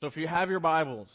So 0.00 0.06
if 0.06 0.16
you 0.16 0.28
have 0.28 0.48
your 0.48 0.60
Bibles, 0.60 1.08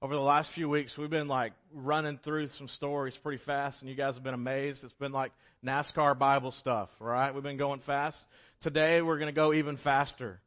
over 0.00 0.14
the 0.14 0.22
last 0.22 0.48
few 0.54 0.70
weeks, 0.70 0.96
we've 0.96 1.10
been 1.10 1.28
like 1.28 1.52
running 1.74 2.18
through 2.24 2.48
some 2.56 2.66
stories 2.66 3.14
pretty 3.22 3.42
fast, 3.44 3.82
and 3.82 3.90
you 3.90 3.94
guys 3.94 4.14
have 4.14 4.24
been 4.24 4.32
amazed. 4.32 4.82
It's 4.82 4.94
been 4.94 5.12
like 5.12 5.32
NASCAR 5.62 6.18
Bible 6.18 6.52
stuff, 6.52 6.88
all 6.98 7.08
right? 7.08 7.34
We've 7.34 7.42
been 7.42 7.58
going 7.58 7.82
fast. 7.84 8.16
Today, 8.62 9.02
we're 9.02 9.18
going 9.18 9.28
to 9.28 9.38
go 9.38 9.52
even 9.52 9.76
faster, 9.84 10.40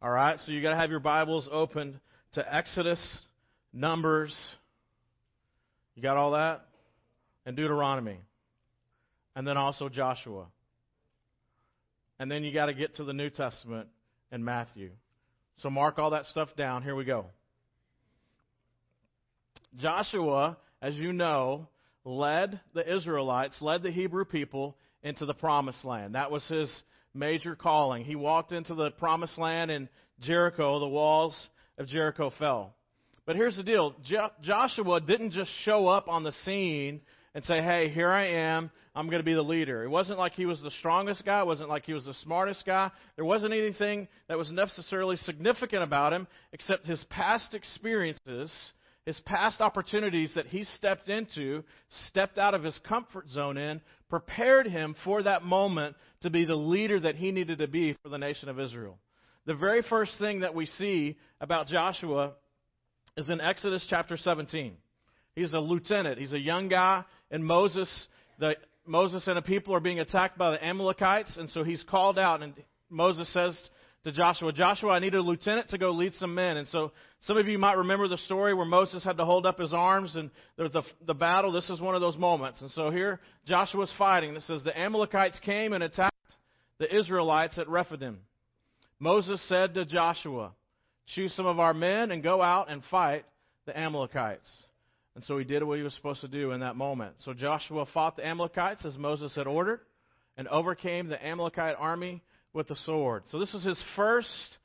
all 0.00 0.10
right? 0.10 0.38
So 0.38 0.52
you 0.52 0.62
got 0.62 0.70
to 0.70 0.76
have 0.76 0.90
your 0.90 1.00
Bibles 1.00 1.48
open 1.50 2.00
to 2.34 2.54
Exodus, 2.54 3.04
Numbers. 3.72 4.32
You 5.96 6.04
got 6.04 6.16
all 6.16 6.30
that? 6.32 6.66
And 7.46 7.56
Deuteronomy. 7.56 8.20
And 9.34 9.44
then 9.44 9.56
also 9.56 9.88
Joshua. 9.88 10.46
And 12.20 12.30
then 12.30 12.44
you 12.44 12.54
got 12.54 12.66
to 12.66 12.74
get 12.74 12.94
to 12.96 13.04
the 13.04 13.12
New 13.12 13.30
Testament 13.30 13.88
and 14.30 14.44
Matthew. 14.44 14.90
So 15.58 15.70
mark 15.70 15.98
all 15.98 16.10
that 16.10 16.26
stuff 16.26 16.48
down. 16.56 16.82
Here 16.82 16.94
we 16.94 17.04
go. 17.04 17.26
Joshua, 19.76 20.56
as 20.80 20.94
you 20.94 21.12
know, 21.12 21.68
led 22.04 22.60
the 22.74 22.94
Israelites, 22.94 23.60
led 23.60 23.82
the 23.82 23.90
Hebrew 23.90 24.24
people 24.24 24.76
into 25.02 25.26
the 25.26 25.34
promised 25.34 25.84
land. 25.84 26.14
That 26.14 26.30
was 26.30 26.46
his 26.48 26.70
major 27.14 27.54
calling. 27.54 28.04
He 28.04 28.16
walked 28.16 28.52
into 28.52 28.74
the 28.74 28.90
promised 28.90 29.38
land 29.38 29.70
in 29.70 29.88
Jericho, 30.20 30.78
the 30.80 30.88
walls 30.88 31.36
of 31.78 31.86
Jericho 31.86 32.32
fell. 32.38 32.74
But 33.26 33.36
here's 33.36 33.56
the 33.56 33.62
deal 33.62 33.94
jo- 34.04 34.30
Joshua 34.40 35.00
didn't 35.00 35.32
just 35.32 35.50
show 35.64 35.88
up 35.88 36.08
on 36.08 36.22
the 36.22 36.32
scene 36.44 37.00
and 37.36 37.44
say, 37.44 37.60
Hey, 37.60 37.90
here 37.90 38.10
I 38.10 38.28
am. 38.28 38.70
I'm 38.94 39.08
going 39.08 39.20
to 39.20 39.24
be 39.24 39.34
the 39.34 39.42
leader. 39.42 39.84
It 39.84 39.90
wasn't 39.90 40.18
like 40.18 40.32
he 40.32 40.46
was 40.46 40.62
the 40.62 40.70
strongest 40.78 41.22
guy. 41.22 41.40
It 41.40 41.46
wasn't 41.46 41.68
like 41.68 41.84
he 41.84 41.92
was 41.92 42.06
the 42.06 42.14
smartest 42.14 42.64
guy. 42.64 42.90
There 43.16 43.26
wasn't 43.26 43.52
anything 43.52 44.08
that 44.28 44.38
was 44.38 44.50
necessarily 44.50 45.16
significant 45.16 45.82
about 45.82 46.14
him 46.14 46.26
except 46.54 46.86
his 46.86 47.04
past 47.10 47.52
experiences, 47.52 48.50
his 49.04 49.20
past 49.26 49.60
opportunities 49.60 50.32
that 50.34 50.46
he 50.46 50.64
stepped 50.64 51.10
into, 51.10 51.62
stepped 52.08 52.38
out 52.38 52.54
of 52.54 52.64
his 52.64 52.80
comfort 52.88 53.28
zone 53.28 53.58
in, 53.58 53.82
prepared 54.08 54.66
him 54.66 54.96
for 55.04 55.22
that 55.22 55.42
moment 55.42 55.94
to 56.22 56.30
be 56.30 56.46
the 56.46 56.56
leader 56.56 56.98
that 56.98 57.16
he 57.16 57.32
needed 57.32 57.58
to 57.58 57.68
be 57.68 57.94
for 58.02 58.08
the 58.08 58.16
nation 58.16 58.48
of 58.48 58.58
Israel. 58.58 58.96
The 59.44 59.54
very 59.54 59.82
first 59.82 60.12
thing 60.18 60.40
that 60.40 60.54
we 60.54 60.64
see 60.64 61.18
about 61.42 61.66
Joshua 61.66 62.32
is 63.18 63.28
in 63.28 63.42
Exodus 63.42 63.86
chapter 63.90 64.16
17. 64.16 64.78
He's 65.36 65.52
a 65.52 65.60
lieutenant. 65.60 66.18
He's 66.18 66.32
a 66.32 66.38
young 66.38 66.68
guy, 66.68 67.04
and 67.30 67.44
Moses, 67.44 68.06
the 68.38 68.54
Moses 68.86 69.26
and 69.26 69.36
the 69.36 69.42
people 69.42 69.74
are 69.74 69.80
being 69.80 70.00
attacked 70.00 70.38
by 70.38 70.52
the 70.52 70.64
Amalekites, 70.64 71.36
and 71.36 71.48
so 71.50 71.64
he's 71.64 71.82
called 71.82 72.18
out, 72.18 72.42
and 72.42 72.54
Moses 72.88 73.32
says 73.32 73.58
to 74.06 74.12
Joshua, 74.12 74.52
Joshua, 74.52 74.92
I 74.92 74.98
need 75.00 75.16
a 75.16 75.20
lieutenant 75.20 75.70
to 75.70 75.78
go 75.78 75.90
lead 75.90 76.14
some 76.14 76.32
men. 76.32 76.56
And 76.56 76.68
so 76.68 76.92
some 77.22 77.36
of 77.36 77.48
you 77.48 77.58
might 77.58 77.76
remember 77.76 78.06
the 78.06 78.18
story 78.18 78.54
where 78.54 78.64
Moses 78.64 79.02
had 79.02 79.16
to 79.16 79.24
hold 79.24 79.44
up 79.46 79.58
his 79.58 79.72
arms 79.72 80.14
and 80.14 80.30
there's 80.56 80.70
the, 80.70 80.84
the 81.04 81.14
battle. 81.14 81.50
This 81.50 81.68
is 81.68 81.80
one 81.80 81.96
of 81.96 82.00
those 82.00 82.16
moments. 82.16 82.62
And 82.62 82.70
so 82.70 82.90
here 82.90 83.18
Joshua's 83.46 83.92
fighting. 83.98 84.36
It 84.36 84.44
says 84.44 84.62
the 84.62 84.78
Amalekites 84.78 85.40
came 85.40 85.72
and 85.72 85.82
attacked 85.82 86.14
the 86.78 86.96
Israelites 86.96 87.58
at 87.58 87.68
Rephidim. 87.68 88.18
Moses 89.00 89.42
said 89.48 89.74
to 89.74 89.84
Joshua, 89.84 90.52
choose 91.14 91.34
some 91.34 91.46
of 91.46 91.58
our 91.58 91.74
men 91.74 92.12
and 92.12 92.22
go 92.22 92.40
out 92.40 92.70
and 92.70 92.82
fight 92.88 93.24
the 93.66 93.76
Amalekites. 93.76 94.48
And 95.16 95.24
so 95.24 95.38
he 95.38 95.44
did 95.44 95.62
what 95.62 95.78
he 95.78 95.82
was 95.82 95.94
supposed 95.94 96.20
to 96.20 96.28
do 96.28 96.52
in 96.52 96.60
that 96.60 96.76
moment. 96.76 97.14
So 97.24 97.32
Joshua 97.32 97.86
fought 97.86 98.16
the 98.16 98.26
Amalekites 98.26 98.84
as 98.84 98.98
Moses 98.98 99.34
had 99.34 99.46
ordered 99.46 99.80
and 100.36 100.46
overcame 100.46 101.08
the 101.08 101.26
Amalekite 101.26 101.76
army 101.78 102.22
with 102.52 102.68
the 102.68 102.76
sword. 102.76 103.22
So 103.30 103.38
this 103.38 103.50
was 103.54 103.64
his 103.64 103.82
first 103.96 104.58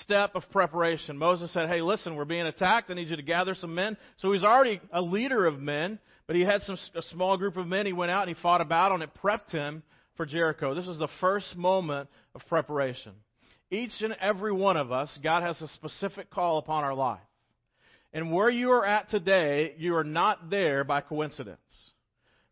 step 0.00 0.34
of 0.34 0.42
preparation. 0.50 1.16
Moses 1.16 1.52
said, 1.52 1.68
Hey, 1.68 1.82
listen, 1.82 2.16
we're 2.16 2.24
being 2.24 2.46
attacked. 2.46 2.90
I 2.90 2.94
need 2.94 3.10
you 3.10 3.16
to 3.16 3.22
gather 3.22 3.54
some 3.54 3.76
men. 3.76 3.96
So 4.16 4.32
he's 4.32 4.42
already 4.42 4.80
a 4.92 5.00
leader 5.00 5.46
of 5.46 5.60
men, 5.60 6.00
but 6.26 6.34
he 6.34 6.42
had 6.42 6.62
some, 6.62 6.76
a 6.96 7.02
small 7.02 7.36
group 7.36 7.56
of 7.56 7.68
men. 7.68 7.86
He 7.86 7.92
went 7.92 8.10
out 8.10 8.26
and 8.26 8.36
he 8.36 8.42
fought 8.42 8.60
a 8.60 8.64
battle 8.64 8.96
and 8.96 9.04
it 9.04 9.10
prepped 9.22 9.52
him 9.52 9.84
for 10.16 10.26
Jericho. 10.26 10.74
This 10.74 10.88
is 10.88 10.98
the 10.98 11.08
first 11.20 11.54
moment 11.54 12.08
of 12.34 12.40
preparation. 12.48 13.12
Each 13.70 13.92
and 14.00 14.16
every 14.20 14.52
one 14.52 14.76
of 14.76 14.90
us, 14.90 15.16
God 15.22 15.44
has 15.44 15.62
a 15.62 15.68
specific 15.68 16.28
call 16.28 16.58
upon 16.58 16.82
our 16.82 16.94
life. 16.94 17.20
And 18.12 18.32
where 18.32 18.50
you 18.50 18.70
are 18.72 18.84
at 18.84 19.10
today, 19.10 19.74
you 19.78 19.96
are 19.96 20.04
not 20.04 20.50
there 20.50 20.84
by 20.84 21.00
coincidence. 21.00 21.58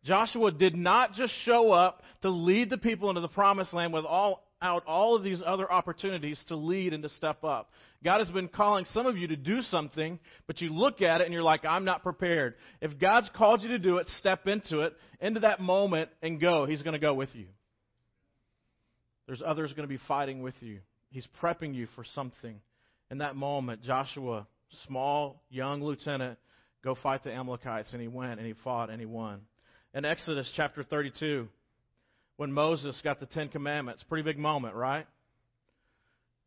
Joshua 0.04 0.50
did 0.50 0.74
not 0.74 1.14
just 1.14 1.32
show 1.44 1.72
up 1.72 2.02
to 2.22 2.30
lead 2.30 2.70
the 2.70 2.78
people 2.78 3.10
into 3.10 3.20
the 3.20 3.28
promised 3.28 3.74
land 3.74 3.92
with 3.92 4.04
all 4.04 4.44
out 4.62 4.84
all 4.86 5.16
of 5.16 5.22
these 5.22 5.42
other 5.44 5.70
opportunities 5.70 6.42
to 6.48 6.56
lead 6.56 6.92
and 6.92 7.02
to 7.02 7.08
step 7.08 7.44
up. 7.44 7.70
God 8.04 8.18
has 8.18 8.30
been 8.30 8.48
calling 8.48 8.84
some 8.92 9.06
of 9.06 9.16
you 9.16 9.28
to 9.28 9.36
do 9.36 9.62
something, 9.62 10.18
but 10.46 10.60
you 10.60 10.70
look 10.70 11.00
at 11.00 11.20
it 11.20 11.24
and 11.24 11.32
you're 11.32 11.42
like, 11.42 11.64
I'm 11.64 11.84
not 11.84 12.02
prepared. 12.02 12.54
If 12.80 12.98
God's 12.98 13.30
called 13.34 13.62
you 13.62 13.68
to 13.70 13.78
do 13.78 13.96
it, 13.98 14.08
step 14.18 14.46
into 14.46 14.80
it, 14.80 14.94
into 15.20 15.40
that 15.40 15.60
moment, 15.60 16.10
and 16.22 16.40
go. 16.40 16.66
He's 16.66 16.82
going 16.82 16.92
to 16.92 16.98
go 16.98 17.14
with 17.14 17.30
you. 17.34 17.46
There's 19.26 19.42
others 19.44 19.72
going 19.72 19.88
to 19.88 19.94
be 19.94 20.00
fighting 20.08 20.42
with 20.42 20.54
you. 20.60 20.80
He's 21.10 21.26
prepping 21.42 21.74
you 21.74 21.88
for 21.94 22.04
something. 22.14 22.60
In 23.10 23.18
that 23.18 23.36
moment, 23.36 23.82
Joshua 23.82 24.46
small, 24.86 25.42
young 25.50 25.82
lieutenant, 25.82 26.38
go 26.82 26.94
fight 26.94 27.24
the 27.24 27.32
Amalekites. 27.32 27.92
And 27.92 28.00
he 28.00 28.08
went 28.08 28.38
and 28.38 28.46
he 28.46 28.54
fought 28.64 28.90
and 28.90 29.00
he 29.00 29.06
won. 29.06 29.40
In 29.94 30.04
Exodus 30.04 30.50
chapter 30.56 30.82
32, 30.82 31.48
when 32.36 32.52
Moses 32.52 32.98
got 33.02 33.20
the 33.20 33.26
Ten 33.26 33.48
Commandments, 33.48 34.04
pretty 34.08 34.22
big 34.22 34.38
moment, 34.38 34.74
right? 34.74 35.06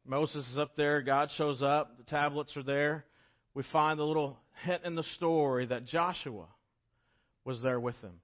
Moses 0.06 0.48
is 0.50 0.58
up 0.58 0.76
there, 0.76 1.02
God 1.02 1.30
shows 1.38 1.62
up, 1.62 1.98
the 1.98 2.04
tablets 2.04 2.56
are 2.58 2.64
there. 2.64 3.06
We 3.54 3.64
find 3.72 4.00
the 4.00 4.04
little 4.04 4.38
hint 4.66 4.82
in 4.84 4.96
the 4.96 5.04
story 5.16 5.66
that 5.68 5.86
Joshua 5.86 6.48
was 7.46 7.62
there 7.62 7.80
with 7.80 7.96
him. 8.02 8.20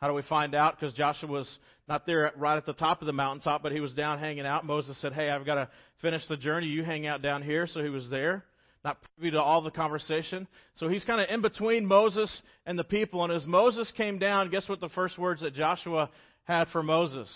How 0.00 0.08
do 0.08 0.14
we 0.14 0.22
find 0.22 0.54
out? 0.54 0.78
Because 0.78 0.92
Joshua 0.94 1.30
was 1.30 1.58
not 1.88 2.04
there 2.04 2.32
right 2.36 2.56
at 2.56 2.66
the 2.66 2.74
top 2.74 3.00
of 3.00 3.06
the 3.06 3.12
mountaintop, 3.12 3.62
but 3.62 3.72
he 3.72 3.80
was 3.80 3.94
down 3.94 4.18
hanging 4.18 4.44
out. 4.44 4.66
Moses 4.66 5.00
said, 5.00 5.14
Hey, 5.14 5.30
I've 5.30 5.46
got 5.46 5.54
to 5.54 5.68
finish 6.02 6.22
the 6.28 6.36
journey. 6.36 6.66
You 6.66 6.84
hang 6.84 7.06
out 7.06 7.22
down 7.22 7.42
here. 7.42 7.66
So 7.66 7.82
he 7.82 7.88
was 7.88 8.10
there 8.10 8.44
not 8.86 8.98
privy 9.16 9.32
to 9.32 9.42
all 9.42 9.62
the 9.62 9.70
conversation. 9.70 10.46
So 10.76 10.88
he's 10.88 11.02
kind 11.02 11.20
of 11.20 11.28
in 11.28 11.42
between 11.42 11.84
Moses 11.84 12.40
and 12.64 12.78
the 12.78 12.84
people. 12.84 13.24
And 13.24 13.32
as 13.32 13.44
Moses 13.44 13.92
came 13.96 14.20
down, 14.20 14.48
guess 14.48 14.68
what 14.68 14.80
the 14.80 14.88
first 14.90 15.18
words 15.18 15.40
that 15.40 15.54
Joshua 15.54 16.08
had 16.44 16.68
for 16.68 16.84
Moses? 16.84 17.28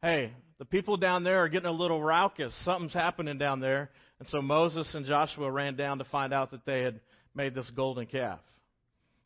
Hey, 0.00 0.32
the 0.60 0.64
people 0.64 0.96
down 0.96 1.24
there 1.24 1.42
are 1.42 1.48
getting 1.48 1.68
a 1.68 1.72
little 1.72 2.00
raucous. 2.00 2.54
Something's 2.64 2.94
happening 2.94 3.38
down 3.38 3.58
there. 3.58 3.90
And 4.20 4.28
so 4.28 4.40
Moses 4.40 4.88
and 4.94 5.04
Joshua 5.04 5.50
ran 5.50 5.74
down 5.74 5.98
to 5.98 6.04
find 6.04 6.32
out 6.32 6.52
that 6.52 6.64
they 6.64 6.82
had 6.82 7.00
made 7.34 7.56
this 7.56 7.68
golden 7.74 8.06
calf. 8.06 8.38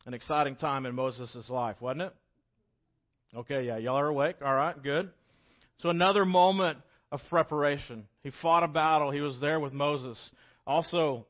An 0.07 0.15
exciting 0.15 0.55
time 0.55 0.87
in 0.87 0.95
Moses' 0.95 1.49
life, 1.49 1.75
wasn't 1.79 2.01
it? 2.01 2.15
Okay, 3.35 3.67
yeah, 3.67 3.77
y'all 3.77 3.99
are 3.99 4.07
awake. 4.07 4.37
All 4.43 4.55
right, 4.55 4.81
good. 4.81 5.11
So 5.79 5.89
another 5.89 6.25
moment 6.25 6.79
of 7.11 7.19
preparation. 7.29 8.07
He 8.23 8.31
fought 8.41 8.63
a 8.63 8.67
battle. 8.67 9.11
He 9.11 9.21
was 9.21 9.39
there 9.39 9.59
with 9.59 9.71
Moses. 9.71 10.17
Also, 10.65 11.27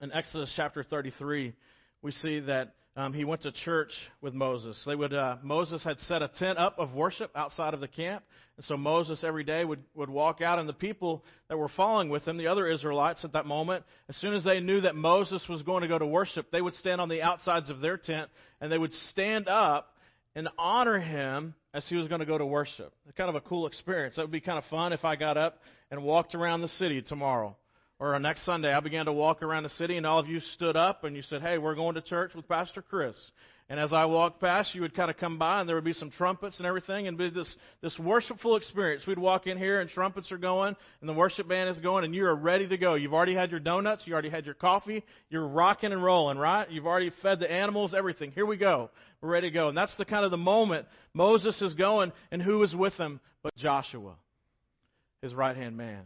in 0.00 0.12
Exodus 0.12 0.52
chapter 0.56 0.84
33, 0.84 1.54
we 2.02 2.12
see 2.12 2.40
that 2.40 2.74
um, 2.96 3.12
he 3.12 3.24
went 3.24 3.42
to 3.42 3.52
church 3.52 3.90
with 4.22 4.32
Moses. 4.32 4.80
They 4.86 4.94
would 4.94 5.12
uh, 5.12 5.36
Moses 5.42 5.84
had 5.84 5.98
set 6.00 6.22
a 6.22 6.28
tent 6.28 6.58
up 6.58 6.78
of 6.78 6.94
worship 6.94 7.30
outside 7.34 7.74
of 7.74 7.80
the 7.80 7.88
camp, 7.88 8.24
and 8.56 8.64
so 8.64 8.76
Moses 8.76 9.22
every 9.22 9.44
day 9.44 9.64
would 9.64 9.82
would 9.94 10.08
walk 10.08 10.40
out, 10.40 10.58
and 10.58 10.68
the 10.68 10.72
people 10.72 11.22
that 11.48 11.58
were 11.58 11.68
following 11.76 12.08
with 12.08 12.26
him, 12.26 12.38
the 12.38 12.46
other 12.46 12.66
Israelites 12.68 13.22
at 13.24 13.34
that 13.34 13.44
moment, 13.44 13.84
as 14.08 14.16
soon 14.16 14.34
as 14.34 14.44
they 14.44 14.60
knew 14.60 14.80
that 14.80 14.94
Moses 14.94 15.42
was 15.48 15.62
going 15.62 15.82
to 15.82 15.88
go 15.88 15.98
to 15.98 16.06
worship, 16.06 16.50
they 16.50 16.62
would 16.62 16.74
stand 16.74 17.00
on 17.00 17.10
the 17.10 17.22
outsides 17.22 17.68
of 17.68 17.80
their 17.80 17.98
tent, 17.98 18.30
and 18.60 18.72
they 18.72 18.78
would 18.78 18.94
stand 19.10 19.46
up 19.46 19.94
and 20.34 20.48
honor 20.58 20.98
him 20.98 21.54
as 21.74 21.84
he 21.88 21.96
was 21.96 22.08
going 22.08 22.20
to 22.20 22.26
go 22.26 22.38
to 22.38 22.46
worship. 22.46 22.94
Kind 23.16 23.28
of 23.28 23.36
a 23.36 23.40
cool 23.42 23.66
experience. 23.66 24.16
That 24.16 24.22
would 24.22 24.30
be 24.30 24.40
kind 24.40 24.58
of 24.58 24.64
fun 24.70 24.94
if 24.94 25.04
I 25.04 25.16
got 25.16 25.36
up 25.36 25.58
and 25.90 26.02
walked 26.02 26.34
around 26.34 26.62
the 26.62 26.68
city 26.68 27.02
tomorrow 27.02 27.56
or 27.98 28.14
on 28.14 28.22
next 28.22 28.44
Sunday, 28.44 28.72
I 28.72 28.80
began 28.80 29.06
to 29.06 29.12
walk 29.12 29.42
around 29.42 29.62
the 29.62 29.70
city, 29.70 29.96
and 29.96 30.06
all 30.06 30.18
of 30.18 30.26
you 30.26 30.40
stood 30.54 30.76
up 30.76 31.04
and 31.04 31.16
you 31.16 31.22
said, 31.22 31.40
Hey, 31.40 31.58
we're 31.58 31.74
going 31.74 31.94
to 31.94 32.02
church 32.02 32.34
with 32.34 32.46
Pastor 32.48 32.82
Chris. 32.82 33.16
And 33.68 33.80
as 33.80 33.92
I 33.92 34.04
walked 34.04 34.40
past, 34.40 34.76
you 34.76 34.82
would 34.82 34.94
kind 34.94 35.10
of 35.10 35.16
come 35.16 35.38
by, 35.38 35.58
and 35.58 35.68
there 35.68 35.74
would 35.74 35.84
be 35.84 35.92
some 35.92 36.10
trumpets 36.10 36.58
and 36.58 36.66
everything, 36.66 37.08
and 37.08 37.18
be 37.18 37.30
this, 37.30 37.52
this 37.82 37.98
worshipful 37.98 38.54
experience. 38.54 39.04
We'd 39.08 39.18
walk 39.18 39.48
in 39.48 39.58
here, 39.58 39.80
and 39.80 39.90
trumpets 39.90 40.30
are 40.30 40.38
going, 40.38 40.76
and 41.00 41.08
the 41.08 41.12
worship 41.14 41.48
band 41.48 41.70
is 41.70 41.80
going, 41.80 42.04
and 42.04 42.14
you 42.14 42.26
are 42.26 42.36
ready 42.36 42.68
to 42.68 42.76
go. 42.76 42.94
You've 42.94 43.14
already 43.14 43.34
had 43.34 43.50
your 43.50 43.58
donuts, 43.58 44.04
you 44.06 44.12
already 44.12 44.30
had 44.30 44.44
your 44.44 44.54
coffee, 44.54 45.02
you're 45.30 45.48
rocking 45.48 45.90
and 45.90 46.04
rolling, 46.04 46.38
right? 46.38 46.70
You've 46.70 46.86
already 46.86 47.10
fed 47.22 47.40
the 47.40 47.50
animals, 47.50 47.92
everything. 47.92 48.30
Here 48.30 48.46
we 48.46 48.56
go. 48.56 48.90
We're 49.20 49.30
ready 49.30 49.50
to 49.50 49.54
go. 49.54 49.68
And 49.68 49.76
that's 49.76 49.96
the 49.96 50.04
kind 50.04 50.24
of 50.24 50.30
the 50.30 50.36
moment 50.36 50.86
Moses 51.12 51.60
is 51.60 51.74
going, 51.74 52.12
and 52.30 52.40
who 52.40 52.62
is 52.62 52.72
with 52.72 52.94
him 52.94 53.18
but 53.42 53.56
Joshua, 53.56 54.14
his 55.22 55.34
right 55.34 55.56
hand 55.56 55.76
man. 55.76 56.02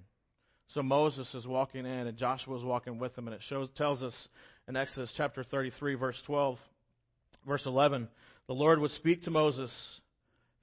So 0.75 0.83
Moses 0.83 1.33
is 1.35 1.47
walking 1.47 1.85
in, 1.85 2.07
and 2.07 2.17
Joshua 2.17 2.57
is 2.57 2.65
walking 2.65 2.99
with 2.99 3.17
him, 3.17 3.27
and 3.27 3.35
it 3.35 3.43
shows 3.49 3.69
tells 3.77 4.03
us 4.03 4.15
in 4.69 4.77
Exodus 4.77 5.13
chapter 5.17 5.43
33, 5.43 5.95
verse 5.95 6.21
12, 6.27 6.59
verse 7.47 7.63
11, 7.67 8.09
the 8.47 8.55
Lord 8.55 8.79
would 8.81 8.93
speak 8.93 9.23
to 9.25 9.31
Moses 9.31 9.71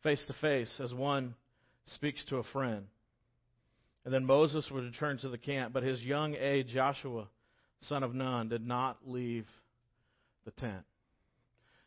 face 0.03 0.23
to 0.27 0.33
face 0.33 0.79
as 0.81 0.93
one 0.93 1.35
speaks 1.87 2.23
to 2.25 2.37
a 2.37 2.43
friend. 2.43 2.85
And 4.05 4.13
then 4.13 4.25
Moses 4.25 4.69
would 4.71 4.85
return 4.85 5.17
to 5.19 5.29
the 5.29 5.37
camp, 5.37 5.73
but 5.73 5.83
his 5.83 6.01
young 6.01 6.35
aide 6.35 6.67
Joshua 6.67 7.27
son 7.81 8.03
of 8.03 8.13
Nun, 8.13 8.49
did 8.49 8.65
not 8.65 8.97
leave 9.05 9.45
the 10.45 10.51
tent. 10.51 10.83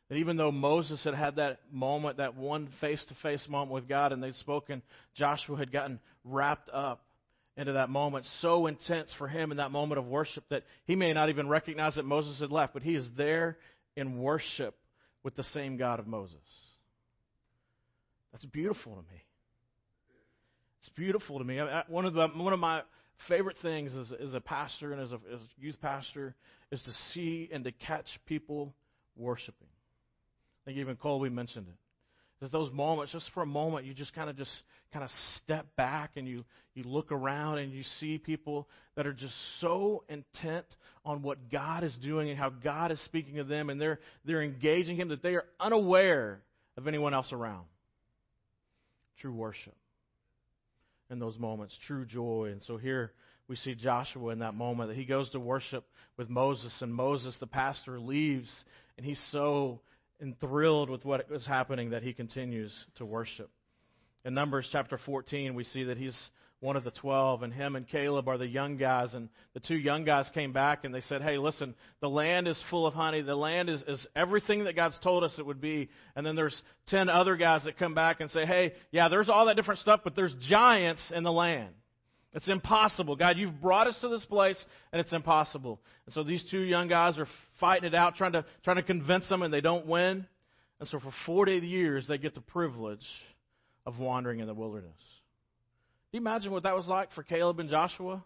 That 0.09 0.17
even 0.17 0.37
though 0.37 0.53
Moses 0.53 1.03
had 1.05 1.15
had 1.15 1.37
that 1.37 1.61
moment, 1.71 2.17
that 2.19 2.37
one 2.37 2.69
face 2.81 3.05
to 3.09 3.15
face 3.23 3.47
moment 3.49 3.73
with 3.73 3.89
God, 3.89 4.13
and 4.13 4.23
they'd 4.23 4.35
spoken, 4.35 4.83
Joshua 5.15 5.57
had 5.57 5.73
gotten 5.73 6.01
wrapped 6.25 6.69
up 6.71 7.03
into 7.57 7.73
that 7.73 7.91
moment, 7.91 8.27
so 8.41 8.67
intense 8.67 9.13
for 9.19 9.29
him 9.29 9.51
in 9.51 9.59
that 9.59 9.71
moment 9.71 9.99
of 9.99 10.07
worship 10.07 10.45
that 10.51 10.63
he 10.85 10.97
may 10.97 11.13
not 11.13 11.29
even 11.29 11.49
recognize 11.49 11.97
that 11.97 12.05
Moses 12.05 12.41
had 12.41 12.51
left, 12.51 12.73
but 12.73 12.83
he 12.83 12.95
is 12.95 13.09
there 13.17 13.59
in 13.97 14.19
worship 14.19 14.77
with 15.23 15.37
the 15.37 15.45
same 15.45 15.77
God 15.77 15.99
of 15.99 16.07
Moses. 16.07 16.37
That's 18.33 18.45
beautiful 18.47 18.93
to 18.95 19.03
me. 19.03 19.23
It's 20.81 20.89
beautiful 20.91 21.39
to 21.39 21.45
me. 21.45 21.61
One 21.89 22.07
of 22.07 22.15
the 22.15 22.29
one 22.29 22.53
of 22.53 22.59
my 22.59 22.83
favorite 23.29 23.57
things 23.61 23.95
as, 23.95 24.13
as 24.29 24.35
a 24.35 24.41
pastor 24.41 24.93
and 24.93 25.03
as 25.03 25.13
a, 25.13 25.17
as 25.35 25.41
youth 25.59 25.77
pastor 25.83 26.35
is 26.73 26.83
to 26.83 26.93
see 27.13 27.51
and 27.53 27.65
to 27.65 27.73
catch 27.73 28.07
people 28.27 28.73
worshiping. 29.17 29.69
I 30.63 30.71
think 30.71 30.79
even 30.79 30.97
Colby 30.97 31.29
mentioned 31.29 31.67
it. 31.69 31.75
There's 32.41 32.53
those 32.53 32.73
moments, 32.73 33.13
just 33.13 33.31
for 33.35 33.43
a 33.43 33.47
moment, 33.47 33.85
you 33.85 33.93
just 33.93 34.15
kind 34.15 34.31
of 34.31 34.37
just 34.37 34.51
kind 34.95 35.05
of 35.05 35.11
step 35.37 35.77
back 35.77 36.13
and 36.17 36.27
you, 36.27 36.45
you 36.75 36.85
look 36.85 37.13
around 37.13 37.59
and 37.59 37.71
you 37.71 37.83
see 38.01 38.17
people 38.17 38.67
that 38.97 39.07
are 39.07 39.13
just 39.13 39.35
so 39.61 40.05
intent 40.09 40.65
on 41.05 41.23
what 41.23 41.51
God 41.51 41.85
is 41.85 41.97
doing 42.03 42.31
and 42.31 42.39
how 42.39 42.49
God 42.49 42.93
is 42.93 43.05
speaking 43.05 43.37
to 43.37 43.45
them 43.45 43.69
and 43.69 43.79
they're 43.79 44.01
they're 44.25 44.43
engaging 44.43 44.97
Him 44.97 45.09
that 45.09 45.23
they 45.23 45.35
are 45.35 45.45
unaware 45.61 46.41
of 46.79 46.89
anyone 46.89 47.13
else 47.13 47.31
around. 47.31 47.67
True 49.21 49.35
worship 49.35 49.77
in 51.11 51.19
those 51.19 51.39
moments, 51.39 51.77
true 51.87 52.07
joy. 52.07 52.49
And 52.53 52.63
so 52.63 52.79
here 52.79 53.13
we 53.49 53.57
see 53.57 53.75
Joshua 53.75 54.33
in 54.33 54.39
that 54.39 54.55
moment 54.55 54.89
that 54.89 54.97
he 54.97 55.05
goes 55.05 55.29
to 55.31 55.41
worship 55.41 55.85
with 56.17 56.31
Moses, 56.31 56.73
and 56.81 56.95
Moses, 56.95 57.37
the 57.41 57.47
pastor, 57.47 57.99
leaves, 57.99 58.49
and 58.97 59.05
he's 59.05 59.21
so 59.33 59.81
enthralled 60.21 60.91
with 60.91 61.05
what 61.05 61.29
was 61.31 61.47
happening 61.47 61.91
that 61.91 62.03
he 62.03 62.13
continues 62.13 62.73
to 62.97 63.07
worship. 63.07 63.51
In 64.25 64.35
Numbers 64.35 64.69
chapter 64.71 64.99
14, 64.99 65.55
we 65.55 65.65
see 65.65 65.85
that 65.85 65.97
he's 65.97 66.17
one 66.61 66.77
of 66.77 66.85
the 66.85 66.91
12, 66.91 67.43
and 67.43 67.55
him 67.55 67.75
and 67.75 67.89
Caleb 67.89 68.29
are 68.29 68.37
the 68.37 68.47
young 68.47 68.77
guys. 68.77 69.15
And 69.15 69.31
the 69.55 69.61
two 69.61 69.77
young 69.77 70.05
guys 70.05 70.29
came 70.35 70.53
back 70.53 70.85
and 70.85 70.95
they 70.95 71.01
said, 71.01 71.23
Hey, 71.23 71.39
listen, 71.39 71.75
the 72.01 72.09
land 72.09 72.47
is 72.47 72.63
full 72.69 72.87
of 72.87 72.93
honey. 72.93 73.23
The 73.23 73.35
land 73.35 73.71
is, 73.71 73.83
is 73.89 74.07
everything 74.15 74.65
that 74.65 74.77
God's 74.77 74.99
told 75.03 75.25
us 75.25 75.35
it 75.39 75.47
would 75.47 75.61
be. 75.61 75.89
And 76.15 76.25
then 76.25 76.37
there's 76.37 76.61
10 76.89 77.09
other 77.09 77.37
guys 77.37 77.65
that 77.65 77.79
come 77.79 77.95
back 77.95 78.21
and 78.21 78.31
say, 78.31 78.45
Hey, 78.45 78.75
yeah, 78.93 79.09
there's 79.09 79.31
all 79.31 79.47
that 79.47 79.57
different 79.57 79.81
stuff, 79.81 80.01
but 80.05 80.15
there's 80.15 80.35
giants 80.49 81.03
in 81.15 81.23
the 81.23 81.33
land. 81.33 81.75
It's 82.33 82.49
impossible. 82.49 83.17
God, 83.17 83.39
you've 83.39 83.61
brought 83.61 83.89
us 83.89 83.99
to 84.03 84.09
this 84.09 84.25
place, 84.25 84.57
and 84.93 85.01
it's 85.01 85.13
impossible. 85.13 85.81
And 86.07 86.15
so 86.15 86.23
these 86.23 86.47
two 86.51 86.61
young 86.61 86.87
guys 86.89 87.19
are 87.19 87.27
fighting 87.59 87.89
it 87.89 87.95
out, 87.95 88.15
trying 88.15 88.33
to, 88.33 88.45
trying 88.63 88.77
to 88.77 88.83
convince 88.83 89.29
them, 89.29 89.43
and 89.43 89.53
they 89.53 89.61
don't 89.61 89.87
win. 89.87 90.27
And 90.79 90.89
so 90.89 91.01
for 91.01 91.13
40 91.27 91.59
years, 91.59 92.07
they 92.07 92.19
get 92.19 92.35
the 92.35 92.41
privilege 92.41 93.07
of 93.85 93.99
wandering 93.99 94.39
in 94.39 94.47
the 94.47 94.55
wilderness. 94.55 94.97
Do 96.13 96.19
you 96.19 96.21
imagine 96.21 96.53
what 96.53 96.63
that 96.63 96.77
was 96.77 96.87
like 96.87 97.13
for 97.13 97.23
Caleb 97.25 97.59
and 97.59 97.69
Joshua? 97.69 98.25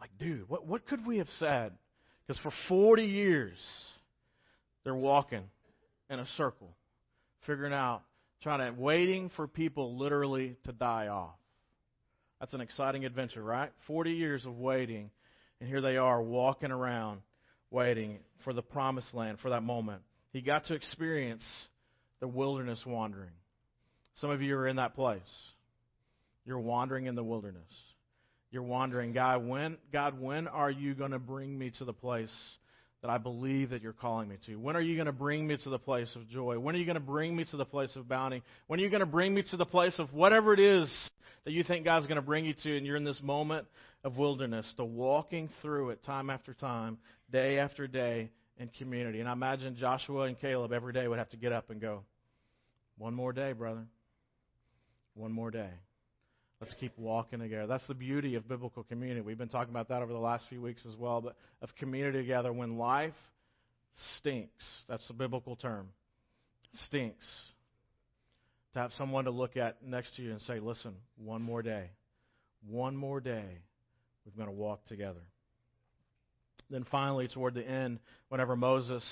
Like, 0.00 0.10
dude, 0.18 0.48
what, 0.48 0.66
what 0.66 0.86
could 0.86 1.06
we 1.06 1.18
have 1.18 1.28
said? 1.38 1.72
Because 2.26 2.40
for 2.42 2.52
40 2.68 3.04
years, 3.04 3.58
they're 4.84 4.94
walking 4.94 5.44
in 6.08 6.18
a 6.18 6.26
circle, 6.36 6.70
figuring 7.46 7.72
out, 7.72 8.02
trying 8.42 8.74
to, 8.74 8.80
waiting 8.80 9.30
for 9.36 9.46
people 9.46 9.98
literally 9.98 10.56
to 10.64 10.72
die 10.72 11.08
off. 11.08 11.34
That's 12.42 12.54
an 12.54 12.60
exciting 12.60 13.04
adventure, 13.04 13.40
right? 13.40 13.70
40 13.86 14.14
years 14.14 14.44
of 14.44 14.58
waiting, 14.58 15.12
and 15.60 15.68
here 15.68 15.80
they 15.80 15.96
are 15.96 16.20
walking 16.20 16.72
around 16.72 17.20
waiting 17.70 18.18
for 18.42 18.52
the 18.52 18.62
promised 18.62 19.14
land, 19.14 19.38
for 19.40 19.50
that 19.50 19.62
moment. 19.62 20.02
He 20.32 20.40
got 20.40 20.64
to 20.64 20.74
experience 20.74 21.44
the 22.18 22.26
wilderness 22.26 22.82
wandering. 22.84 23.30
Some 24.16 24.30
of 24.30 24.42
you 24.42 24.56
are 24.56 24.66
in 24.66 24.74
that 24.74 24.96
place. 24.96 25.20
You're 26.44 26.58
wandering 26.58 27.06
in 27.06 27.14
the 27.14 27.22
wilderness. 27.22 27.62
You're 28.50 28.64
wandering, 28.64 29.12
God, 29.12 29.46
when 29.46 29.76
God, 29.92 30.20
when 30.20 30.48
are 30.48 30.70
you 30.70 30.96
going 30.96 31.12
to 31.12 31.20
bring 31.20 31.56
me 31.56 31.70
to 31.78 31.84
the 31.84 31.92
place 31.92 32.34
that 33.02 33.10
I 33.10 33.18
believe 33.18 33.70
that 33.70 33.82
you're 33.82 33.92
calling 33.92 34.28
me 34.28 34.36
to? 34.46 34.56
When 34.56 34.76
are 34.76 34.80
you 34.80 34.94
going 34.94 35.06
to 35.06 35.12
bring 35.12 35.46
me 35.46 35.56
to 35.56 35.70
the 35.70 35.78
place 35.78 36.14
of 36.16 36.28
joy? 36.28 36.58
When 36.58 36.74
are 36.74 36.78
you 36.78 36.86
going 36.86 36.94
to 36.94 37.00
bring 37.00 37.34
me 37.34 37.44
to 37.46 37.56
the 37.56 37.64
place 37.64 37.94
of 37.96 38.08
bounty? 38.08 38.42
When 38.68 38.80
are 38.80 38.82
you 38.82 38.90
going 38.90 39.00
to 39.00 39.06
bring 39.06 39.34
me 39.34 39.42
to 39.50 39.56
the 39.56 39.66
place 39.66 39.94
of 39.98 40.12
whatever 40.14 40.54
it 40.54 40.60
is 40.60 40.88
that 41.44 41.52
you 41.52 41.64
think 41.64 41.84
God's 41.84 42.06
going 42.06 42.16
to 42.16 42.22
bring 42.22 42.44
you 42.44 42.54
to 42.62 42.76
and 42.76 42.86
you're 42.86 42.96
in 42.96 43.04
this 43.04 43.20
moment 43.20 43.66
of 44.04 44.16
wilderness, 44.16 44.72
the 44.76 44.84
walking 44.84 45.48
through 45.60 45.90
it 45.90 46.04
time 46.04 46.30
after 46.30 46.54
time, 46.54 46.98
day 47.30 47.58
after 47.58 47.88
day 47.88 48.30
in 48.58 48.68
community. 48.78 49.18
And 49.18 49.28
I 49.28 49.32
imagine 49.32 49.76
Joshua 49.76 50.22
and 50.22 50.38
Caleb 50.38 50.72
every 50.72 50.92
day 50.92 51.06
would 51.08 51.18
have 51.18 51.30
to 51.30 51.36
get 51.36 51.52
up 51.52 51.70
and 51.70 51.80
go, 51.80 52.02
one 52.98 53.14
more 53.14 53.32
day, 53.32 53.52
brother. 53.52 53.84
One 55.14 55.32
more 55.32 55.50
day. 55.50 55.70
Let's 56.62 56.74
keep 56.74 56.96
walking 56.96 57.40
together. 57.40 57.66
That's 57.66 57.88
the 57.88 57.94
beauty 57.94 58.36
of 58.36 58.46
biblical 58.46 58.84
community. 58.84 59.20
We've 59.20 59.36
been 59.36 59.48
talking 59.48 59.72
about 59.72 59.88
that 59.88 60.00
over 60.00 60.12
the 60.12 60.20
last 60.20 60.44
few 60.48 60.62
weeks 60.62 60.86
as 60.88 60.94
well, 60.94 61.20
but 61.20 61.34
of 61.60 61.74
community 61.74 62.18
together 62.18 62.52
when 62.52 62.78
life 62.78 63.16
stinks. 64.18 64.62
That's 64.88 65.04
the 65.08 65.14
biblical 65.14 65.56
term. 65.56 65.88
Stinks. 66.86 67.26
To 68.74 68.78
have 68.78 68.92
someone 68.92 69.24
to 69.24 69.32
look 69.32 69.56
at 69.56 69.82
next 69.84 70.14
to 70.14 70.22
you 70.22 70.30
and 70.30 70.40
say, 70.42 70.60
listen, 70.60 70.94
one 71.16 71.42
more 71.42 71.62
day. 71.62 71.90
One 72.70 72.94
more 72.96 73.18
day. 73.20 73.58
We're 74.24 74.36
going 74.36 74.54
to 74.54 74.56
walk 74.56 74.84
together. 74.86 75.22
Then 76.70 76.86
finally, 76.92 77.26
toward 77.26 77.54
the 77.54 77.68
end, 77.68 77.98
whenever 78.28 78.54
Moses 78.54 79.04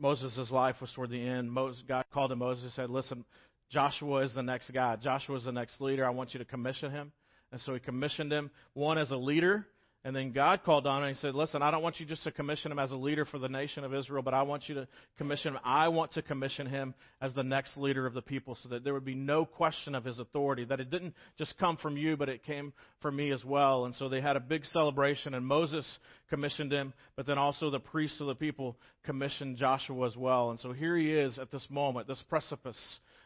Moses' 0.00 0.50
life 0.50 0.76
was 0.80 0.92
toward 0.94 1.10
the 1.10 1.20
end, 1.20 1.56
God 1.88 2.04
called 2.12 2.30
to 2.30 2.36
Moses 2.36 2.64
and 2.64 2.72
said, 2.74 2.90
Listen, 2.90 3.24
Joshua 3.70 4.24
is 4.24 4.34
the 4.34 4.42
next 4.42 4.70
guy. 4.70 4.96
Joshua 4.96 5.36
is 5.36 5.44
the 5.44 5.52
next 5.52 5.80
leader. 5.80 6.06
I 6.06 6.10
want 6.10 6.32
you 6.32 6.38
to 6.38 6.44
commission 6.44 6.90
him. 6.90 7.12
And 7.52 7.60
so 7.62 7.74
he 7.74 7.80
commissioned 7.80 8.32
him, 8.32 8.50
one 8.74 8.98
as 8.98 9.10
a 9.10 9.16
leader, 9.16 9.66
and 10.04 10.14
then 10.14 10.30
God 10.32 10.62
called 10.64 10.86
on 10.86 11.02
him 11.02 11.08
and 11.08 11.16
he 11.16 11.20
said, 11.20 11.34
Listen, 11.34 11.60
I 11.60 11.70
don't 11.72 11.82
want 11.82 11.98
you 11.98 12.06
just 12.06 12.22
to 12.22 12.30
commission 12.30 12.70
him 12.70 12.78
as 12.78 12.92
a 12.92 12.96
leader 12.96 13.24
for 13.24 13.38
the 13.38 13.48
nation 13.48 13.82
of 13.82 13.92
Israel, 13.92 14.22
but 14.22 14.32
I 14.32 14.42
want 14.42 14.68
you 14.68 14.76
to 14.76 14.88
commission 15.16 15.54
him. 15.54 15.60
I 15.64 15.88
want 15.88 16.12
to 16.12 16.22
commission 16.22 16.66
him 16.66 16.94
as 17.20 17.34
the 17.34 17.42
next 17.42 17.76
leader 17.76 18.06
of 18.06 18.14
the 18.14 18.22
people 18.22 18.56
so 18.62 18.68
that 18.68 18.84
there 18.84 18.94
would 18.94 19.04
be 19.04 19.16
no 19.16 19.44
question 19.44 19.96
of 19.96 20.04
his 20.04 20.20
authority, 20.20 20.64
that 20.66 20.78
it 20.78 20.90
didn't 20.90 21.14
just 21.36 21.58
come 21.58 21.76
from 21.76 21.96
you, 21.96 22.16
but 22.16 22.28
it 22.28 22.44
came 22.44 22.72
from 23.02 23.16
me 23.16 23.32
as 23.32 23.44
well. 23.44 23.86
And 23.86 23.94
so 23.96 24.08
they 24.08 24.20
had 24.20 24.36
a 24.36 24.40
big 24.40 24.64
celebration, 24.66 25.34
and 25.34 25.44
Moses 25.44 25.98
commissioned 26.30 26.70
him, 26.70 26.94
but 27.16 27.26
then 27.26 27.36
also 27.36 27.68
the 27.68 27.80
priests 27.80 28.20
of 28.20 28.28
the 28.28 28.34
people 28.36 28.76
commissioned 29.04 29.56
Joshua 29.56 30.06
as 30.06 30.16
well. 30.16 30.50
And 30.50 30.60
so 30.60 30.72
here 30.72 30.96
he 30.96 31.12
is 31.12 31.38
at 31.40 31.50
this 31.50 31.66
moment, 31.68 32.06
this 32.06 32.22
precipice 32.28 32.78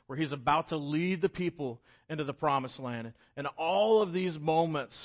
where 0.06 0.18
he's 0.18 0.32
about 0.32 0.68
to 0.68 0.76
lead 0.76 1.22
the 1.22 1.28
people 1.28 1.80
into 2.08 2.24
the 2.24 2.32
promised 2.32 2.78
land. 2.78 3.12
And 3.36 3.46
all 3.56 4.02
of 4.02 4.12
these 4.12 4.38
moments 4.38 4.96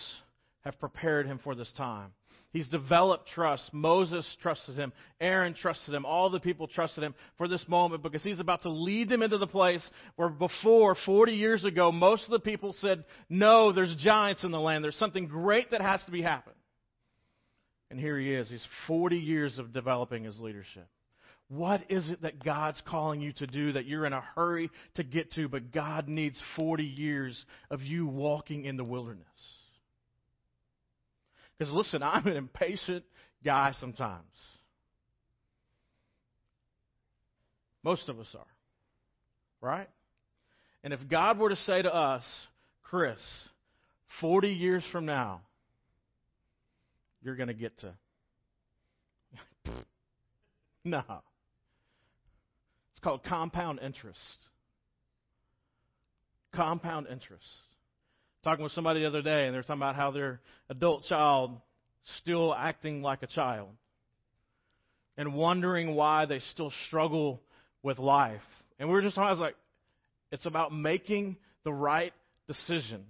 have 0.62 0.80
prepared 0.80 1.26
him 1.26 1.40
for 1.44 1.56
this 1.56 1.72
time. 1.78 2.12
He's 2.52 2.68
developed 2.68 3.28
trust. 3.30 3.74
Moses 3.74 4.26
trusted 4.42 4.76
him. 4.76 4.94
Aaron 5.20 5.54
trusted 5.54 5.94
him. 5.94 6.06
All 6.06 6.30
the 6.30 6.40
people 6.40 6.68
trusted 6.68 7.04
him 7.04 7.14
for 7.38 7.48
this 7.48 7.64
moment 7.68 8.02
because 8.02 8.24
he's 8.24 8.40
about 8.40 8.64
to 8.64 8.70
lead 8.70 9.10
them 9.10 9.22
into 9.22 9.38
the 9.38 9.48
place 9.48 9.88
where 10.16 10.30
before, 10.30 10.96
40 11.06 11.34
years 11.34 11.66
ago, 11.66 11.92
most 11.92 12.24
of 12.24 12.32
the 12.32 12.40
people 12.40 12.74
said, 12.80 13.04
No, 13.30 13.72
there's 13.72 13.96
giants 13.98 14.44
in 14.44 14.52
the 14.52 14.60
land. 14.60 14.84
There's 14.84 14.96
something 14.96 15.28
great 15.28 15.72
that 15.72 15.82
has 15.82 16.02
to 16.06 16.12
be 16.12 16.22
happening. 16.22 16.56
And 17.92 18.00
here 18.00 18.18
he 18.18 18.34
is. 18.34 18.50
He's 18.50 18.66
40 18.88 19.18
years 19.18 19.60
of 19.60 19.74
developing 19.74 20.24
his 20.24 20.40
leadership. 20.40 20.88
What 21.50 21.90
is 21.90 22.10
it 22.10 22.24
that 22.24 22.44
God's 22.44 22.82
calling 22.86 23.22
you 23.22 23.32
to 23.34 23.48
do 23.48 23.74
that 23.74 23.86
you're 23.86 24.06
in 24.06 24.12
a 24.12 24.22
hurry 24.36 24.70
to 24.96 25.04
get 25.04 25.32
to, 25.34 25.48
but 25.48 25.72
God 25.72 26.10
needs 26.10 26.42
40 26.58 26.84
years 26.84 27.46
of 27.72 27.82
you 27.82 28.06
walking 28.06 28.66
in 28.66 28.76
the 28.76 28.84
wilderness? 28.84 29.26
Because 31.58 31.74
listen, 31.74 32.04
I'm 32.04 32.28
an 32.28 32.36
impatient 32.36 33.06
guy 33.44 33.74
sometimes. 33.80 34.26
Most 37.82 38.10
of 38.10 38.20
us 38.20 38.28
are. 38.38 38.46
Right? 39.62 39.90
And 40.84 40.94
if 40.94 41.00
God 41.10 41.40
were 41.40 41.50
to 41.50 41.56
say 41.56 41.82
to 41.82 41.94
us, 41.94 42.24
Chris, 42.84 43.20
40 44.20 44.50
years 44.50 44.84
from 44.92 45.06
now, 45.06 45.42
you're 47.22 47.36
going 47.36 47.48
to 47.48 47.54
get 47.54 47.78
to. 47.80 47.94
no. 50.84 51.04
Called 53.08 53.24
compound 53.24 53.80
interest. 53.82 54.20
Compound 56.54 57.08
interest 57.10 57.46
talking 58.44 58.64
with 58.64 58.74
somebody 58.74 59.00
the 59.02 59.08
other 59.08 59.22
day, 59.22 59.46
and 59.46 59.56
they're 59.56 59.62
talking 59.62 59.82
about 59.82 59.96
how 59.96 60.12
their 60.12 60.42
adult 60.70 61.06
child 61.06 61.52
still 62.18 62.54
acting 62.54 63.02
like 63.02 63.24
a 63.24 63.28
child 63.28 63.70
and 65.18 65.34
wondering 65.34 65.96
why 65.96 66.26
they 66.26 66.40
still 66.52 66.72
struggle 66.88 67.42
with 67.82 67.98
life. 67.98 68.42
And 68.78 68.90
we 68.90 68.94
were 68.94 69.02
just, 69.02 69.16
talking, 69.16 69.28
I 69.28 69.32
was 69.32 69.40
like, 69.40 69.56
it's 70.32 70.46
about 70.46 70.74
making 70.74 71.38
the 71.64 71.74
right 71.74 72.14
decision 72.48 73.06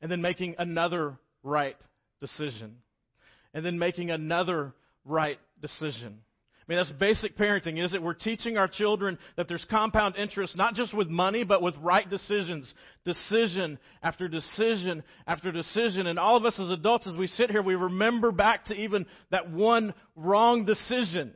and 0.00 0.10
then 0.10 0.22
making 0.22 0.56
another 0.58 1.16
right 1.42 1.76
decision. 2.20 2.76
and 3.54 3.64
then 3.64 3.78
making 3.78 4.10
another 4.10 4.72
right 5.04 5.38
decision. 5.60 6.20
I 6.68 6.72
mean, 6.72 6.80
that's 6.80 6.92
basic 6.92 7.38
parenting, 7.38 7.82
is 7.82 7.94
it? 7.94 8.02
We're 8.02 8.12
teaching 8.12 8.58
our 8.58 8.68
children 8.68 9.18
that 9.36 9.48
there's 9.48 9.64
compound 9.70 10.16
interest, 10.16 10.54
not 10.54 10.74
just 10.74 10.92
with 10.92 11.08
money, 11.08 11.42
but 11.42 11.62
with 11.62 11.74
right 11.78 12.08
decisions. 12.08 12.72
Decision 13.06 13.78
after 14.02 14.28
decision 14.28 15.02
after 15.26 15.50
decision. 15.50 16.06
And 16.06 16.18
all 16.18 16.36
of 16.36 16.44
us 16.44 16.58
as 16.60 16.70
adults, 16.70 17.06
as 17.06 17.16
we 17.16 17.26
sit 17.26 17.50
here, 17.50 17.62
we 17.62 17.74
remember 17.74 18.32
back 18.32 18.66
to 18.66 18.74
even 18.74 19.06
that 19.30 19.50
one 19.50 19.94
wrong 20.14 20.66
decision 20.66 21.32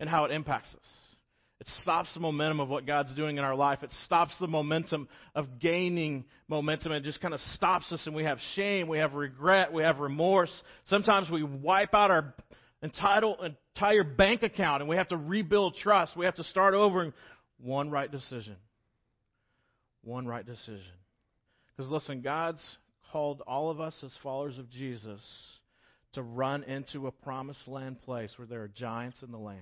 and 0.00 0.08
how 0.08 0.24
it 0.24 0.32
impacts 0.32 0.74
us. 0.74 0.88
It 1.60 1.68
stops 1.82 2.12
the 2.14 2.20
momentum 2.20 2.58
of 2.58 2.68
what 2.68 2.84
God's 2.84 3.14
doing 3.14 3.38
in 3.38 3.44
our 3.44 3.54
life. 3.54 3.84
It 3.84 3.92
stops 4.04 4.32
the 4.40 4.48
momentum 4.48 5.08
of 5.36 5.60
gaining 5.60 6.24
momentum. 6.48 6.90
It 6.92 7.04
just 7.04 7.20
kind 7.20 7.32
of 7.32 7.40
stops 7.54 7.92
us, 7.92 8.02
and 8.06 8.14
we 8.14 8.24
have 8.24 8.38
shame, 8.56 8.88
we 8.88 8.98
have 8.98 9.14
regret, 9.14 9.72
we 9.72 9.84
have 9.84 10.00
remorse. 10.00 10.52
Sometimes 10.86 11.30
we 11.30 11.44
wipe 11.44 11.94
out 11.94 12.10
our 12.10 12.34
entire 12.86 14.04
bank 14.04 14.42
account 14.42 14.82
and 14.82 14.88
we 14.88 14.96
have 14.96 15.08
to 15.08 15.16
rebuild 15.16 15.76
trust. 15.76 16.16
We 16.16 16.24
have 16.24 16.36
to 16.36 16.44
start 16.44 16.74
over. 16.74 17.12
One 17.58 17.90
right 17.90 18.10
decision. 18.10 18.56
One 20.02 20.26
right 20.26 20.44
decision. 20.44 20.82
Because 21.76 21.90
listen, 21.90 22.20
God's 22.20 22.62
called 23.12 23.42
all 23.46 23.70
of 23.70 23.80
us 23.80 23.94
as 24.02 24.12
followers 24.22 24.58
of 24.58 24.70
Jesus 24.70 25.22
to 26.12 26.22
run 26.22 26.62
into 26.64 27.06
a 27.06 27.12
promised 27.12 27.66
land 27.68 28.00
place 28.02 28.32
where 28.36 28.46
there 28.46 28.62
are 28.62 28.68
giants 28.68 29.22
in 29.22 29.30
the 29.30 29.38
land. 29.38 29.60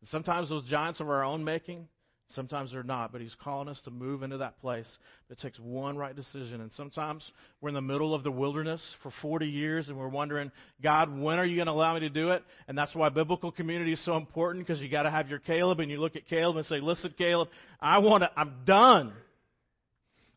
And 0.00 0.08
sometimes 0.08 0.48
those 0.48 0.64
giants 0.64 1.00
are 1.00 1.14
our 1.14 1.24
own 1.24 1.44
making, 1.44 1.86
Sometimes 2.34 2.72
they're 2.72 2.82
not, 2.82 3.12
but 3.12 3.20
He's 3.20 3.34
calling 3.42 3.68
us 3.68 3.80
to 3.84 3.90
move 3.90 4.22
into 4.22 4.38
that 4.38 4.60
place. 4.60 4.86
It 5.30 5.38
takes 5.38 5.58
one 5.58 5.96
right 5.96 6.14
decision. 6.14 6.60
And 6.60 6.72
sometimes 6.72 7.22
we're 7.60 7.68
in 7.68 7.74
the 7.74 7.80
middle 7.80 8.14
of 8.14 8.24
the 8.24 8.30
wilderness 8.30 8.80
for 9.02 9.12
40 9.22 9.46
years 9.46 9.88
and 9.88 9.96
we're 9.96 10.08
wondering, 10.08 10.50
God, 10.82 11.16
when 11.18 11.38
are 11.38 11.44
you 11.44 11.56
going 11.56 11.66
to 11.66 11.72
allow 11.72 11.94
me 11.94 12.00
to 12.00 12.08
do 12.08 12.30
it? 12.30 12.42
And 12.68 12.76
that's 12.76 12.94
why 12.94 13.08
biblical 13.08 13.52
community 13.52 13.92
is 13.92 14.04
so 14.04 14.16
important 14.16 14.66
because 14.66 14.80
you 14.80 14.88
got 14.88 15.02
to 15.02 15.10
have 15.10 15.28
your 15.28 15.38
Caleb 15.38 15.80
and 15.80 15.90
you 15.90 16.00
look 16.00 16.16
at 16.16 16.26
Caleb 16.28 16.56
and 16.56 16.66
say, 16.66 16.80
listen, 16.80 17.14
Caleb, 17.16 17.48
I 17.80 17.98
want 17.98 18.22
to, 18.22 18.30
I'm 18.36 18.64
done. 18.64 19.12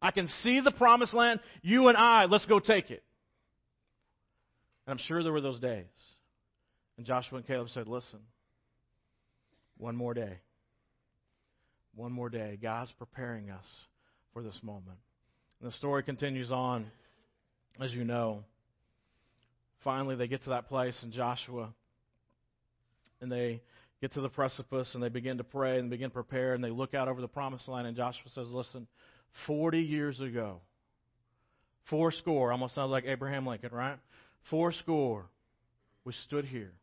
I 0.02 0.12
can 0.12 0.28
see 0.44 0.60
the 0.60 0.72
promised 0.72 1.14
land. 1.14 1.40
You 1.62 1.88
and 1.88 1.98
I, 1.98 2.26
let's 2.26 2.46
go 2.46 2.60
take 2.60 2.92
it. 2.92 3.04
And 4.86 5.00
I'm 5.00 5.06
sure 5.08 5.24
there 5.24 5.32
were 5.32 5.42
those 5.42 5.60
days. 5.60 5.86
And 6.98 7.06
Joshua 7.06 7.38
and 7.38 7.48
Caleb 7.48 7.70
said, 7.70 7.88
listen, 7.88 8.20
one 9.78 9.96
more 9.96 10.14
day. 10.14 10.40
One 11.96 12.12
more 12.12 12.30
day. 12.30 12.58
God's 12.62 12.92
preparing 13.00 13.50
us 13.50 13.66
for 14.34 14.44
this 14.44 14.60
moment. 14.62 14.98
And 15.62 15.70
the 15.70 15.74
story 15.76 16.04
continues 16.04 16.52
on, 16.52 16.86
as 17.80 17.94
you 17.94 18.04
know. 18.04 18.44
Finally, 19.84 20.16
they 20.16 20.28
get 20.28 20.44
to 20.44 20.50
that 20.50 20.68
place 20.68 20.98
in 21.04 21.12
Joshua, 21.12 21.74
and 23.22 23.32
they 23.32 23.62
get 24.02 24.14
to 24.14 24.22
the 24.22 24.30
precipice, 24.30 24.94
and 24.94 25.02
they 25.02 25.10
begin 25.10 25.38
to 25.38 25.44
pray 25.44 25.80
and 25.80 25.90
begin 25.90 26.10
to 26.10 26.14
prepare, 26.14 26.54
and 26.54 26.64
they 26.64 26.70
look 26.70 26.94
out 26.94 27.08
over 27.08 27.22
the 27.22 27.28
promised 27.28 27.68
land, 27.68 27.88
and 27.88 27.96
Joshua 27.96 28.30
says, 28.34 28.48
Listen, 28.50 28.88
40 29.48 29.80
years 29.80 30.20
ago, 30.20 30.60
four 31.90 32.12
score, 32.12 32.52
almost 32.52 32.76
sounds 32.76 32.92
like 32.92 33.06
Abraham 33.06 33.46
Lincoln, 33.46 33.72
right? 33.72 33.98
Four 34.50 34.74
score, 34.74 35.26
we 36.04 36.14
stood 36.26 36.46
here, 36.46 36.74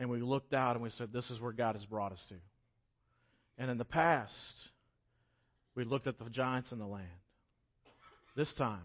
and 0.00 0.10
we 0.10 0.20
looked 0.20 0.52
out, 0.52 0.74
and 0.74 0.82
we 0.82 0.90
said, 0.90 1.12
This 1.12 1.30
is 1.30 1.38
where 1.38 1.52
God 1.52 1.76
has 1.76 1.84
brought 1.84 2.12
us 2.12 2.24
to. 2.30 2.34
And 3.60 3.70
in 3.70 3.76
the 3.76 3.84
past, 3.84 4.32
we 5.76 5.84
looked 5.84 6.06
at 6.06 6.18
the 6.18 6.30
giants 6.30 6.72
in 6.72 6.78
the 6.78 6.86
land. 6.86 7.06
This 8.34 8.52
time, 8.56 8.80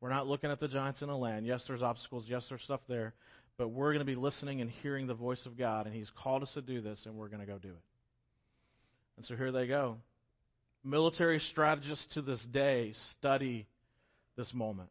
we're 0.00 0.08
not 0.08 0.26
looking 0.26 0.50
at 0.50 0.58
the 0.58 0.68
giants 0.68 1.02
in 1.02 1.08
the 1.08 1.16
land. 1.16 1.46
Yes, 1.46 1.62
there's 1.68 1.82
obstacles. 1.82 2.24
Yes, 2.26 2.46
there's 2.48 2.62
stuff 2.62 2.80
there. 2.88 3.12
But 3.58 3.68
we're 3.68 3.92
going 3.92 4.04
to 4.04 4.10
be 4.10 4.16
listening 4.16 4.62
and 4.62 4.70
hearing 4.82 5.06
the 5.06 5.14
voice 5.14 5.44
of 5.44 5.58
God. 5.58 5.84
And 5.86 5.94
He's 5.94 6.10
called 6.22 6.42
us 6.42 6.50
to 6.54 6.62
do 6.62 6.80
this, 6.80 7.02
and 7.04 7.14
we're 7.14 7.28
going 7.28 7.40
to 7.40 7.46
go 7.46 7.58
do 7.58 7.68
it. 7.68 7.84
And 9.18 9.26
so 9.26 9.36
here 9.36 9.52
they 9.52 9.66
go. 9.66 9.98
Military 10.82 11.38
strategists 11.50 12.14
to 12.14 12.22
this 12.22 12.42
day 12.52 12.94
study 13.18 13.66
this 14.36 14.52
moment 14.54 14.88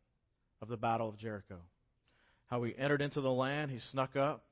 of 0.61 0.67
the 0.67 0.77
Battle 0.77 1.09
of 1.09 1.17
Jericho. 1.17 1.57
How 2.47 2.61
he 2.61 2.75
entered 2.77 3.01
into 3.01 3.21
the 3.21 3.31
land, 3.31 3.71
he 3.71 3.79
snuck 3.91 4.15
up, 4.15 4.45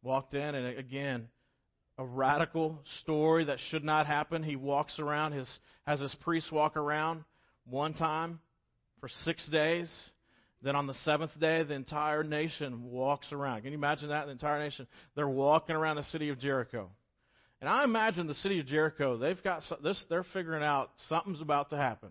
walked 0.00 0.34
in, 0.34 0.54
and 0.54 0.78
again, 0.78 1.26
a 2.02 2.04
radical 2.04 2.80
story 3.02 3.44
that 3.44 3.58
should 3.70 3.84
not 3.84 4.06
happen. 4.06 4.42
He 4.42 4.56
walks 4.56 4.98
around, 4.98 5.32
his, 5.32 5.48
has 5.86 6.00
his 6.00 6.14
priests 6.20 6.50
walk 6.50 6.76
around 6.76 7.22
one 7.64 7.94
time 7.94 8.40
for 9.00 9.08
six 9.24 9.46
days. 9.48 9.88
Then 10.62 10.74
on 10.74 10.88
the 10.88 10.94
seventh 11.04 11.30
day, 11.40 11.62
the 11.62 11.74
entire 11.74 12.24
nation 12.24 12.90
walks 12.90 13.32
around. 13.32 13.62
Can 13.62 13.72
you 13.72 13.78
imagine 13.78 14.08
that? 14.08 14.26
The 14.26 14.32
entire 14.32 14.58
nation. 14.58 14.88
They're 15.14 15.28
walking 15.28 15.76
around 15.76 15.96
the 15.96 16.04
city 16.04 16.28
of 16.28 16.40
Jericho. 16.40 16.90
And 17.60 17.70
I 17.70 17.84
imagine 17.84 18.26
the 18.26 18.34
city 18.34 18.58
of 18.58 18.66
Jericho, 18.66 19.16
they've 19.16 19.40
got 19.44 19.62
this, 19.84 20.04
they're 20.10 20.26
figuring 20.32 20.64
out 20.64 20.90
something's 21.08 21.40
about 21.40 21.70
to 21.70 21.76
happen. 21.76 22.08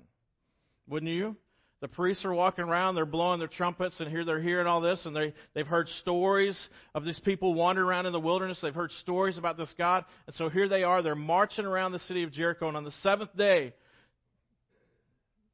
Wouldn't 0.88 1.12
you? 1.12 1.36
The 1.82 1.88
priests 1.88 2.24
are 2.26 2.34
walking 2.34 2.66
around, 2.66 2.94
they're 2.94 3.08
blowing 3.08 3.40
their 3.40 3.48
trumpets, 3.48 4.00
and 4.00 4.08
here 4.08 4.24
they're 4.24 4.40
hearing 4.40 4.68
all 4.68 4.82
this, 4.82 5.04
and 5.06 5.16
they, 5.16 5.34
they've 5.56 5.66
heard 5.66 5.90
stories 6.02 6.56
of 6.94 7.04
these 7.04 7.20
people 7.20 7.56
wandering 7.56 7.88
around 7.88 8.06
in 8.06 8.14
the 8.14 8.20
wilderness. 8.20 8.60
They've 8.62 8.74
heard 8.74 8.92
stories 9.02 9.40
about 9.40 9.58
this 9.58 9.74
God. 9.80 10.06
And 10.28 10.36
so 10.36 10.48
here 10.48 10.70
they 10.70 10.84
are, 10.84 11.02
they're 11.02 11.16
marching 11.16 11.66
around 11.66 11.92
the 11.92 12.00
city 12.00 12.22
of 12.22 12.32
Jericho, 12.32 12.68
and 12.68 12.78
on 12.78 12.84
the 12.84 12.92
seventh 13.02 13.36
day, 13.36 13.74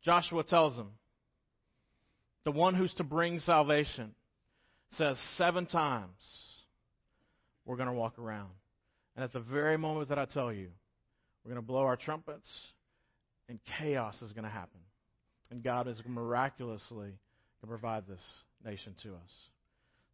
Joshua 0.03 0.43
tells 0.43 0.75
them, 0.75 0.89
the 2.43 2.51
one 2.51 2.75
who's 2.75 2.93
to 2.95 3.03
bring 3.05 3.39
salvation 3.39 4.11
says 4.91 5.17
seven 5.37 5.65
times, 5.65 6.11
we're 7.65 7.77
going 7.77 7.89
to 7.89 7.93
walk 7.93 8.19
around. 8.19 8.49
And 9.15 9.23
at 9.23 9.31
the 9.31 9.39
very 9.39 9.77
moment 9.77 10.09
that 10.09 10.19
I 10.19 10.25
tell 10.25 10.51
you, 10.51 10.69
we're 11.43 11.51
going 11.51 11.63
to 11.63 11.67
blow 11.67 11.83
our 11.83 11.95
trumpets, 11.95 12.47
and 13.47 13.59
chaos 13.79 14.21
is 14.21 14.33
going 14.33 14.43
to 14.43 14.49
happen. 14.49 14.79
And 15.49 15.63
God 15.63 15.87
is 15.87 15.97
miraculously 16.05 17.11
to 17.61 17.67
provide 17.67 18.07
this 18.07 18.21
nation 18.65 18.95
to 19.03 19.09
us. 19.09 19.31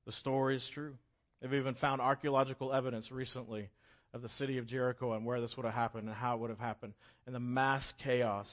The 0.06 0.12
story 0.14 0.58
is 0.58 0.70
true. 0.74 0.94
They've 1.42 1.54
even 1.54 1.76
found 1.76 2.02
archaeological 2.02 2.74
evidence 2.74 3.12
recently 3.12 3.70
of 4.14 4.22
the 4.22 4.30
city 4.30 4.58
of 4.58 4.68
Jericho 4.68 5.14
and 5.14 5.26
where 5.26 5.42
this 5.42 5.56
would 5.58 5.66
have 5.66 5.74
happened 5.74 6.08
and 6.08 6.16
how 6.16 6.36
it 6.36 6.42
would 6.42 6.50
have 6.50 6.60
happened 6.60 6.94
and 7.26 7.34
the 7.34 7.40
mass 7.40 7.84
chaos 8.04 8.48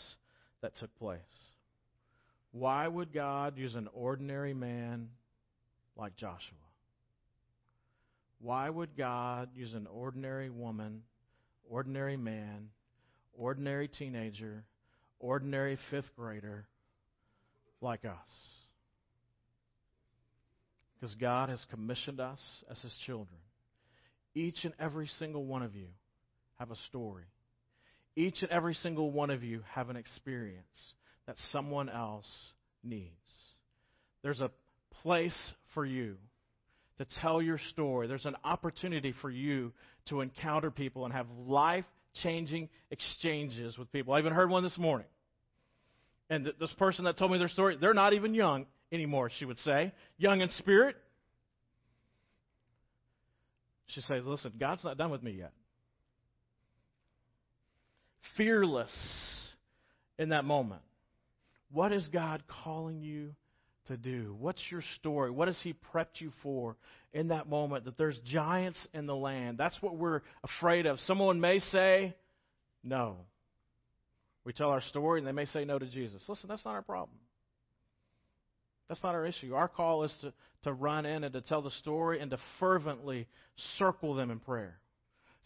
that 0.63 0.73
took 0.81 0.95
place. 0.97 1.21
Why 2.53 2.89
would 2.89 3.13
God 3.13 3.57
use 3.59 3.75
an 3.75 3.89
ordinary 3.93 4.55
man 4.55 5.09
like 5.97 6.17
Joshua? 6.17 6.57
Why 8.41 8.69
would 8.71 8.97
God 8.97 9.51
use 9.55 9.75
an 9.75 9.87
ordinary 9.87 10.51
woman, 10.51 11.03
ordinary 11.69 12.17
man, 12.17 12.71
ordinary 13.35 13.87
teenager, 13.87 14.65
ordinary 15.19 15.79
fifth 15.91 16.11
grader 16.17 16.67
like 17.81 18.05
us. 18.05 18.29
Because 20.95 21.15
God 21.15 21.49
has 21.49 21.65
commissioned 21.71 22.21
us 22.21 22.41
as 22.71 22.79
His 22.81 22.95
children. 23.07 23.39
Each 24.35 24.65
and 24.65 24.75
every 24.79 25.09
single 25.19 25.45
one 25.45 25.63
of 25.63 25.75
you 25.75 25.87
have 26.59 26.71
a 26.71 26.77
story. 26.89 27.25
Each 28.17 28.43
and 28.43 28.51
every 28.51 28.75
single 28.75 29.11
one 29.11 29.31
of 29.31 29.43
you 29.43 29.63
have 29.73 29.89
an 29.89 29.97
experience 29.97 30.67
that 31.27 31.37
someone 31.53 31.89
else 31.89 32.29
needs. 32.85 33.11
There's 34.23 34.41
a 34.41 34.51
place 35.03 35.53
for 35.75 35.87
you 35.87 36.17
to 36.99 37.07
tell 37.21 37.41
your 37.41 37.59
story. 37.71 38.07
There's 38.07 38.27
an 38.27 38.37
opportunity 38.45 39.15
for 39.23 39.31
you 39.31 39.73
to 40.11 40.21
encounter 40.21 40.71
people 40.71 41.07
and 41.07 41.15
have 41.15 41.27
life 41.47 41.87
changing 42.23 42.69
exchanges 42.91 43.79
with 43.79 43.91
people. 43.93 44.13
I 44.13 44.19
even 44.19 44.33
heard 44.33 44.51
one 44.51 44.63
this 44.63 44.77
morning. 44.77 45.07
And 46.31 46.49
this 46.61 46.73
person 46.79 47.05
that 47.07 47.19
told 47.19 47.33
me 47.33 47.39
their 47.39 47.49
story, 47.49 47.77
they're 47.79 47.93
not 47.93 48.13
even 48.13 48.35
young 48.35 48.67
anymore, 48.93 49.31
she 49.37 49.45
would 49.45 49.59
say. 49.65 49.93
Young 50.17 50.41
in 50.41 50.49
spirit. 50.51 50.97
She 53.89 54.01
says, 54.03 54.23
Listen, 54.25 54.53
God's 54.59 54.85
not 54.85 54.97
done 54.97 55.11
with 55.11 55.25
me 55.25 55.33
yet. 55.33 55.53
Fearless 58.37 58.93
in 60.19 60.29
that 60.29 60.45
moment. 60.45 60.83
What 61.73 61.93
is 61.93 62.07
God 62.13 62.45
calling 62.65 63.01
you 63.01 63.35
to 63.89 63.97
do? 63.97 64.37
What's 64.39 64.63
your 64.71 64.83
story? 64.97 65.33
What 65.33 65.49
has 65.49 65.59
He 65.65 65.75
prepped 65.93 66.21
you 66.21 66.31
for 66.45 66.77
in 67.13 67.29
that 67.29 67.49
moment? 67.49 67.87
That 67.87 67.99
there's 67.99 68.19
giants 68.25 68.79
in 68.95 69.07
the 69.07 69.17
land. 69.17 69.59
That's 69.59 69.77
what 69.81 69.97
we're 69.97 70.21
afraid 70.45 70.87
of. 70.87 71.01
Someone 71.01 71.41
may 71.41 71.59
say, 71.59 72.15
No. 72.85 73.17
We 74.45 74.53
tell 74.53 74.71
our 74.71 74.83
story 74.83 75.21
and 75.21 75.27
they 75.27 75.33
may 75.33 75.47
say 75.47 75.65
no 75.65 75.79
to 75.79 75.87
Jesus. 75.87 76.23
Listen, 76.29 76.49
that's 76.49 76.65
not 76.65 76.75
our 76.75 76.83
problem. 76.83 77.19
That's 78.89 79.03
not 79.03 79.15
our 79.15 79.27
issue. 79.27 79.55
Our 79.55 79.69
call 79.69 80.05
is 80.05 80.17
to, 80.23 80.33
to 80.65 80.73
run 80.73 81.07
in 81.07 81.25
and 81.25 81.33
to 81.35 81.41
tell 81.41 81.63
the 81.63 81.71
story 81.71 82.21
and 82.21 82.31
to 82.31 82.39
fervently 82.59 83.29
circle 83.79 84.15
them 84.15 84.31
in 84.31 84.41
prayer. 84.41 84.79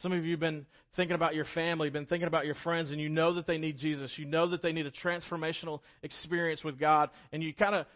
Some 0.00 0.12
of 0.12 0.24
you 0.24 0.32
have 0.32 0.40
been 0.40 0.66
thinking 0.96 1.14
about 1.14 1.34
your 1.34 1.44
family, 1.54 1.90
been 1.90 2.06
thinking 2.06 2.26
about 2.26 2.46
your 2.46 2.56
friends, 2.64 2.90
and 2.90 3.00
you 3.00 3.08
know 3.08 3.34
that 3.34 3.46
they 3.46 3.58
need 3.58 3.78
Jesus. 3.78 4.10
You 4.16 4.24
know 4.24 4.48
that 4.50 4.62
they 4.62 4.72
need 4.72 4.86
a 4.86 4.90
transformational 4.90 5.80
experience 6.02 6.64
with 6.64 6.80
God, 6.80 7.10
and 7.32 7.42
you 7.42 7.54
kind 7.54 7.74
of 7.74 7.86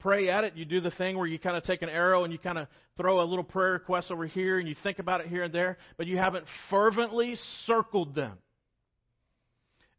pray 0.00 0.28
at 0.28 0.44
it. 0.44 0.56
You 0.56 0.64
do 0.64 0.80
the 0.80 0.90
thing 0.92 1.16
where 1.16 1.26
you 1.26 1.38
kind 1.38 1.56
of 1.56 1.62
take 1.62 1.82
an 1.82 1.88
arrow 1.88 2.24
and 2.24 2.32
you 2.32 2.38
kind 2.38 2.58
of 2.58 2.66
throw 2.96 3.20
a 3.20 3.24
little 3.24 3.44
prayer 3.44 3.72
request 3.72 4.10
over 4.10 4.26
here 4.26 4.58
and 4.58 4.68
you 4.68 4.74
think 4.82 4.98
about 4.98 5.20
it 5.20 5.28
here 5.28 5.44
and 5.44 5.54
there, 5.54 5.78
but 5.96 6.06
you 6.06 6.18
haven't 6.18 6.44
fervently 6.70 7.36
circled 7.66 8.14
them 8.14 8.36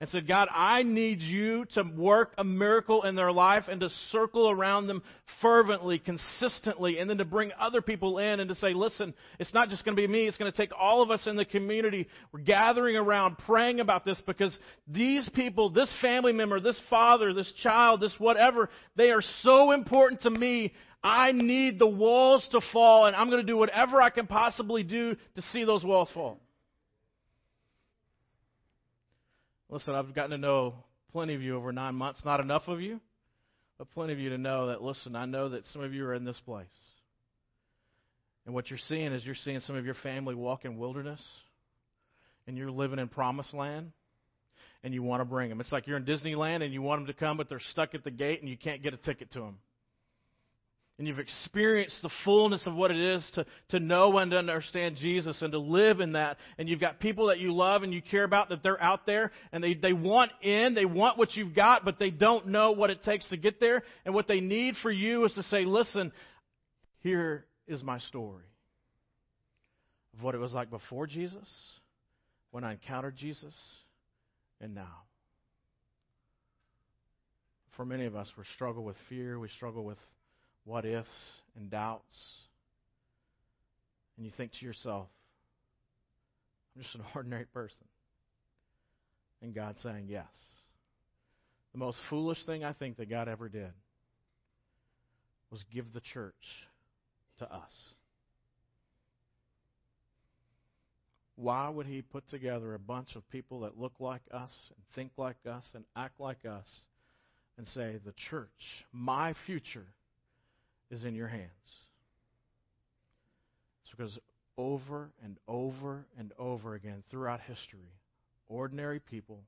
and 0.03 0.09
said, 0.09 0.27
God, 0.27 0.49
I 0.53 0.83
need 0.83 1.21
you 1.21 1.63
to 1.75 1.83
work 1.95 2.33
a 2.37 2.43
miracle 2.43 3.03
in 3.03 3.15
their 3.15 3.31
life 3.31 3.69
and 3.69 3.79
to 3.79 3.87
circle 4.11 4.49
around 4.49 4.87
them 4.87 5.01
fervently, 5.41 5.97
consistently, 5.97 6.99
and 6.99 7.09
then 7.09 7.19
to 7.19 7.23
bring 7.23 7.53
other 7.57 7.81
people 7.81 8.17
in 8.17 8.41
and 8.41 8.49
to 8.49 8.55
say, 8.55 8.73
listen, 8.73 9.13
it's 9.39 9.53
not 9.53 9.69
just 9.69 9.85
going 9.85 9.95
to 9.95 10.01
be 10.01 10.05
me, 10.05 10.27
it's 10.27 10.35
going 10.35 10.51
to 10.51 10.57
take 10.57 10.71
all 10.77 11.01
of 11.01 11.09
us 11.09 11.25
in 11.25 11.37
the 11.37 11.45
community. 11.45 12.09
We're 12.33 12.41
gathering 12.41 12.97
around 12.97 13.37
praying 13.37 13.79
about 13.79 14.03
this 14.03 14.21
because 14.27 14.53
these 14.89 15.29
people, 15.33 15.69
this 15.69 15.89
family 16.01 16.33
member, 16.33 16.59
this 16.59 16.81
father, 16.89 17.33
this 17.33 17.53
child, 17.63 18.01
this 18.01 18.13
whatever, 18.17 18.69
they 18.97 19.11
are 19.11 19.23
so 19.41 19.71
important 19.71 20.19
to 20.23 20.29
me. 20.29 20.73
I 21.01 21.31
need 21.31 21.79
the 21.79 21.87
walls 21.87 22.45
to 22.51 22.59
fall, 22.73 23.05
and 23.05 23.15
I'm 23.15 23.29
going 23.29 23.41
to 23.41 23.47
do 23.47 23.55
whatever 23.55 24.01
I 24.01 24.09
can 24.09 24.27
possibly 24.27 24.83
do 24.83 25.15
to 25.35 25.41
see 25.53 25.63
those 25.63 25.85
walls 25.85 26.09
fall. 26.13 26.41
Listen, 29.73 29.95
I've 29.95 30.13
gotten 30.13 30.29
to 30.29 30.37
know 30.37 30.75
plenty 31.11 31.33
of 31.33 31.41
you 31.41 31.55
over 31.55 31.71
nine 31.71 31.95
months. 31.95 32.21
Not 32.23 32.39
enough 32.39 32.67
of 32.67 32.79
you, 32.79 32.99
but 33.79 33.89
plenty 33.89 34.13
of 34.13 34.19
you 34.19 34.29
to 34.29 34.37
know 34.37 34.67
that, 34.67 34.83
listen, 34.83 35.15
I 35.15 35.25
know 35.25 35.49
that 35.49 35.65
some 35.73 35.81
of 35.81 35.95
you 35.95 36.05
are 36.05 36.13
in 36.13 36.25
this 36.25 36.39
place. 36.45 36.67
And 38.45 38.53
what 38.53 38.69
you're 38.69 38.77
seeing 38.87 39.11
is 39.13 39.25
you're 39.25 39.33
seeing 39.33 39.61
some 39.61 39.75
of 39.75 39.83
your 39.83 39.95
family 39.95 40.35
walk 40.35 40.63
in 40.63 40.77
wilderness, 40.77 41.21
and 42.45 42.55
you're 42.55 42.69
living 42.69 42.99
in 42.99 43.07
promised 43.07 43.55
land, 43.55 43.93
and 44.83 44.93
you 44.93 45.01
want 45.01 45.21
to 45.21 45.25
bring 45.25 45.49
them. 45.49 45.59
It's 45.59 45.71
like 45.71 45.87
you're 45.87 45.97
in 45.97 46.05
Disneyland 46.05 46.61
and 46.61 46.71
you 46.71 46.83
want 46.83 46.99
them 46.99 47.07
to 47.07 47.19
come, 47.19 47.37
but 47.37 47.49
they're 47.49 47.59
stuck 47.71 47.95
at 47.95 48.03
the 48.03 48.11
gate 48.11 48.41
and 48.41 48.49
you 48.49 48.57
can't 48.57 48.83
get 48.83 48.93
a 48.93 48.97
ticket 48.97 49.31
to 49.31 49.39
them 49.39 49.57
and 50.99 51.07
you've 51.07 51.19
experienced 51.19 52.01
the 52.03 52.09
fullness 52.23 52.67
of 52.67 52.75
what 52.75 52.91
it 52.91 52.97
is 52.97 53.27
to, 53.33 53.45
to 53.69 53.79
know 53.79 54.15
and 54.19 54.29
to 54.29 54.37
understand 54.37 54.95
Jesus 54.95 55.41
and 55.41 55.51
to 55.51 55.57
live 55.57 55.99
in 55.99 56.13
that, 56.13 56.37
and 56.57 56.69
you've 56.69 56.79
got 56.79 56.99
people 56.99 57.27
that 57.27 57.39
you 57.39 57.53
love 57.53 57.81
and 57.81 57.91
you 57.93 58.01
care 58.01 58.23
about 58.23 58.49
that 58.49 58.61
they're 58.61 58.81
out 58.81 59.05
there 59.05 59.31
and 59.51 59.63
they, 59.63 59.73
they 59.73 59.93
want 59.93 60.31
in, 60.41 60.75
they 60.75 60.85
want 60.85 61.17
what 61.17 61.35
you've 61.35 61.55
got, 61.55 61.83
but 61.83 61.97
they 61.97 62.11
don't 62.11 62.47
know 62.47 62.71
what 62.71 62.91
it 62.91 63.01
takes 63.03 63.27
to 63.29 63.37
get 63.37 63.59
there. 63.59 63.83
And 64.05 64.13
what 64.13 64.27
they 64.27 64.39
need 64.39 64.75
for 64.83 64.91
you 64.91 65.25
is 65.25 65.33
to 65.33 65.43
say, 65.43 65.65
listen, 65.65 66.11
here 66.99 67.45
is 67.67 67.81
my 67.81 67.97
story 67.99 68.45
of 70.15 70.23
what 70.23 70.35
it 70.35 70.39
was 70.39 70.53
like 70.53 70.69
before 70.69 71.07
Jesus, 71.07 71.49
when 72.51 72.63
I 72.63 72.73
encountered 72.73 73.15
Jesus, 73.15 73.55
and 74.61 74.75
now. 74.75 75.01
For 77.75 77.83
many 77.83 78.05
of 78.05 78.15
us, 78.15 78.27
we 78.37 78.43
struggle 78.53 78.83
with 78.83 78.95
fear, 79.09 79.39
we 79.39 79.49
struggle 79.49 79.83
with 79.83 79.97
what 80.65 80.85
ifs 80.85 81.07
and 81.55 81.69
doubts. 81.69 82.15
And 84.17 84.25
you 84.25 84.31
think 84.35 84.51
to 84.59 84.65
yourself, 84.65 85.07
I'm 86.75 86.83
just 86.83 86.95
an 86.95 87.01
ordinary 87.15 87.45
person. 87.45 87.85
And 89.41 89.53
God's 89.53 89.81
saying, 89.81 90.05
yes. 90.07 90.25
The 91.73 91.79
most 91.79 91.97
foolish 92.09 92.37
thing 92.45 92.63
I 92.63 92.73
think 92.73 92.97
that 92.97 93.09
God 93.09 93.27
ever 93.27 93.49
did 93.49 93.71
was 95.51 95.63
give 95.73 95.91
the 95.93 96.01
church 96.01 96.33
to 97.39 97.45
us. 97.51 97.71
Why 101.35 101.67
would 101.67 101.87
He 101.87 102.01
put 102.01 102.27
together 102.29 102.73
a 102.73 102.79
bunch 102.79 103.15
of 103.15 103.27
people 103.29 103.61
that 103.61 103.77
look 103.77 103.93
like 103.99 104.21
us 104.31 104.51
and 104.69 104.85
think 104.95 105.11
like 105.17 105.37
us 105.49 105.65
and 105.73 105.83
act 105.95 106.19
like 106.19 106.45
us 106.45 106.67
and 107.57 107.67
say, 107.67 107.99
the 108.05 108.13
church, 108.29 108.49
my 108.91 109.33
future, 109.45 109.85
is 110.93 111.03
in 111.03 111.15
your 111.15 111.27
hands. 111.27 111.49
It's 113.81 113.91
because 113.91 114.19
over 114.57 115.09
and 115.23 115.37
over 115.47 116.05
and 116.17 116.31
over 116.37 116.75
again 116.75 117.03
throughout 117.09 117.41
history, 117.41 117.91
ordinary 118.47 118.99
people 118.99 119.41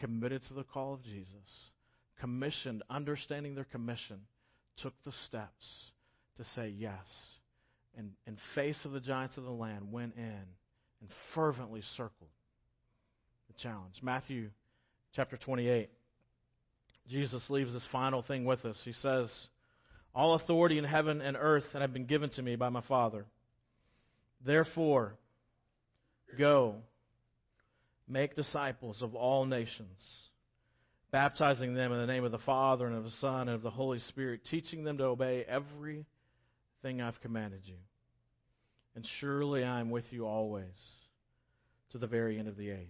committed 0.00 0.42
to 0.48 0.54
the 0.54 0.64
call 0.64 0.94
of 0.94 1.02
Jesus, 1.02 1.70
commissioned, 2.20 2.82
understanding 2.90 3.54
their 3.54 3.64
commission, 3.64 4.20
took 4.82 4.94
the 5.04 5.12
steps 5.26 5.90
to 6.36 6.44
say 6.54 6.68
yes. 6.68 7.06
And 7.96 8.12
in 8.26 8.36
face 8.54 8.78
of 8.84 8.92
the 8.92 9.00
giants 9.00 9.36
of 9.36 9.44
the 9.44 9.50
land, 9.50 9.90
went 9.90 10.14
in 10.16 10.44
and 11.00 11.10
fervently 11.34 11.82
circled 11.96 12.30
the 13.48 13.54
challenge. 13.62 13.94
Matthew 14.02 14.50
chapter 15.14 15.36
28. 15.36 15.90
Jesus 17.08 17.42
leaves 17.48 17.72
this 17.72 17.86
final 17.90 18.22
thing 18.22 18.44
with 18.44 18.64
us. 18.64 18.76
He 18.84 18.92
says, 19.02 19.28
all 20.14 20.34
authority 20.34 20.78
in 20.78 20.84
heaven 20.84 21.20
and 21.20 21.36
earth 21.38 21.64
have 21.72 21.92
been 21.92 22.06
given 22.06 22.30
to 22.30 22.42
me 22.42 22.56
by 22.56 22.68
my 22.68 22.82
Father. 22.82 23.26
Therefore, 24.44 25.14
go, 26.38 26.76
make 28.08 28.34
disciples 28.34 29.02
of 29.02 29.14
all 29.14 29.46
nations, 29.46 30.00
baptizing 31.12 31.74
them 31.74 31.92
in 31.92 32.00
the 32.00 32.06
name 32.06 32.24
of 32.24 32.32
the 32.32 32.38
Father 32.38 32.86
and 32.86 32.96
of 32.96 33.04
the 33.04 33.10
Son 33.20 33.42
and 33.48 33.50
of 33.50 33.62
the 33.62 33.70
Holy 33.70 33.98
Spirit, 34.08 34.40
teaching 34.50 34.84
them 34.84 34.98
to 34.98 35.04
obey 35.04 35.44
everything 35.48 37.00
I've 37.00 37.20
commanded 37.20 37.60
you. 37.64 37.76
And 38.96 39.06
surely 39.20 39.62
I 39.62 39.80
am 39.80 39.90
with 39.90 40.06
you 40.10 40.26
always 40.26 40.66
to 41.92 41.98
the 41.98 42.06
very 42.06 42.38
end 42.38 42.48
of 42.48 42.56
the 42.56 42.70
age. 42.70 42.88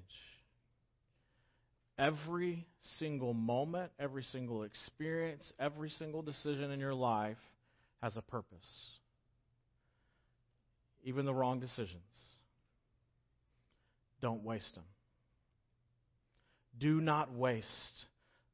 Every 2.01 2.67
single 2.99 3.35
moment, 3.35 3.93
every 4.01 4.23
single 4.23 4.63
experience, 4.63 5.53
every 5.61 5.91
single 5.91 6.23
decision 6.23 6.71
in 6.71 6.81
your 6.81 6.95
life 6.95 7.37
has 8.01 8.17
a 8.17 8.23
purpose. 8.23 8.57
Even 11.05 11.27
the 11.27 11.35
wrong 11.35 11.61
decisions. 11.61 12.01
Don't 14.23 14.43
waste 14.43 14.75
them. 14.75 14.85
Do 16.79 17.03
not 17.03 17.35
waste 17.35 18.07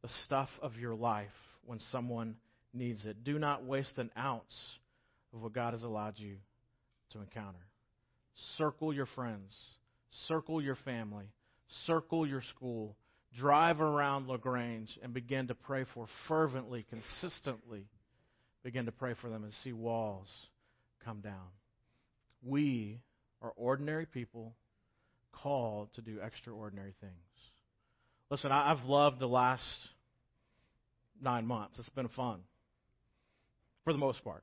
the 0.03 0.09
stuff 0.25 0.49
of 0.61 0.75
your 0.75 0.97
life 0.97 1.29
when 1.65 1.79
someone 1.93 2.35
needs 2.75 3.07
it. 3.07 3.23
Do 3.23 3.39
not 3.39 3.65
waste 3.65 3.97
an 3.99 4.11
ounce 4.19 4.57
of 5.33 5.43
what 5.43 5.53
God 5.53 5.73
has 5.73 5.85
allowed 5.85 6.15
you 6.19 6.39
to 7.13 7.21
encounter. 7.21 7.65
Circle 8.59 8.93
your 8.93 9.07
friends, 9.07 9.57
circle 10.27 10.61
your 10.61 10.77
family, 10.85 11.27
circle 11.87 12.27
your 12.27 12.43
school 12.43 12.97
drive 13.37 13.81
around 13.81 14.27
La 14.27 14.37
Grange 14.37 14.99
and 15.03 15.13
begin 15.13 15.49
to 15.49 15.55
pray 15.55 15.85
for 15.95 16.07
fervently, 16.29 16.87
consistently, 16.89 17.87
begin 18.63 18.87
to 18.87 18.93
pray 18.93 19.15
for 19.21 19.29
them 19.29 19.45
and 19.45 19.53
see 19.63 19.73
walls 19.73 20.29
come 21.05 21.21
down. 21.21 21.49
We 22.43 23.01
are 23.43 23.53
ordinary 23.57 24.07
people 24.07 24.55
called 25.33 25.93
to 25.95 26.01
do 26.01 26.19
extraordinary 26.21 26.95
things. 27.01 27.13
Listen, 28.31 28.51
I've 28.51 28.85
loved 28.85 29.21
the 29.21 29.29
last 29.29 29.63
nine 31.23 31.47
months. 31.47 31.79
It's 31.79 31.89
been 31.91 32.09
fun, 32.09 32.41
for 33.85 33.93
the 33.93 33.99
most 33.99 34.25
part. 34.25 34.43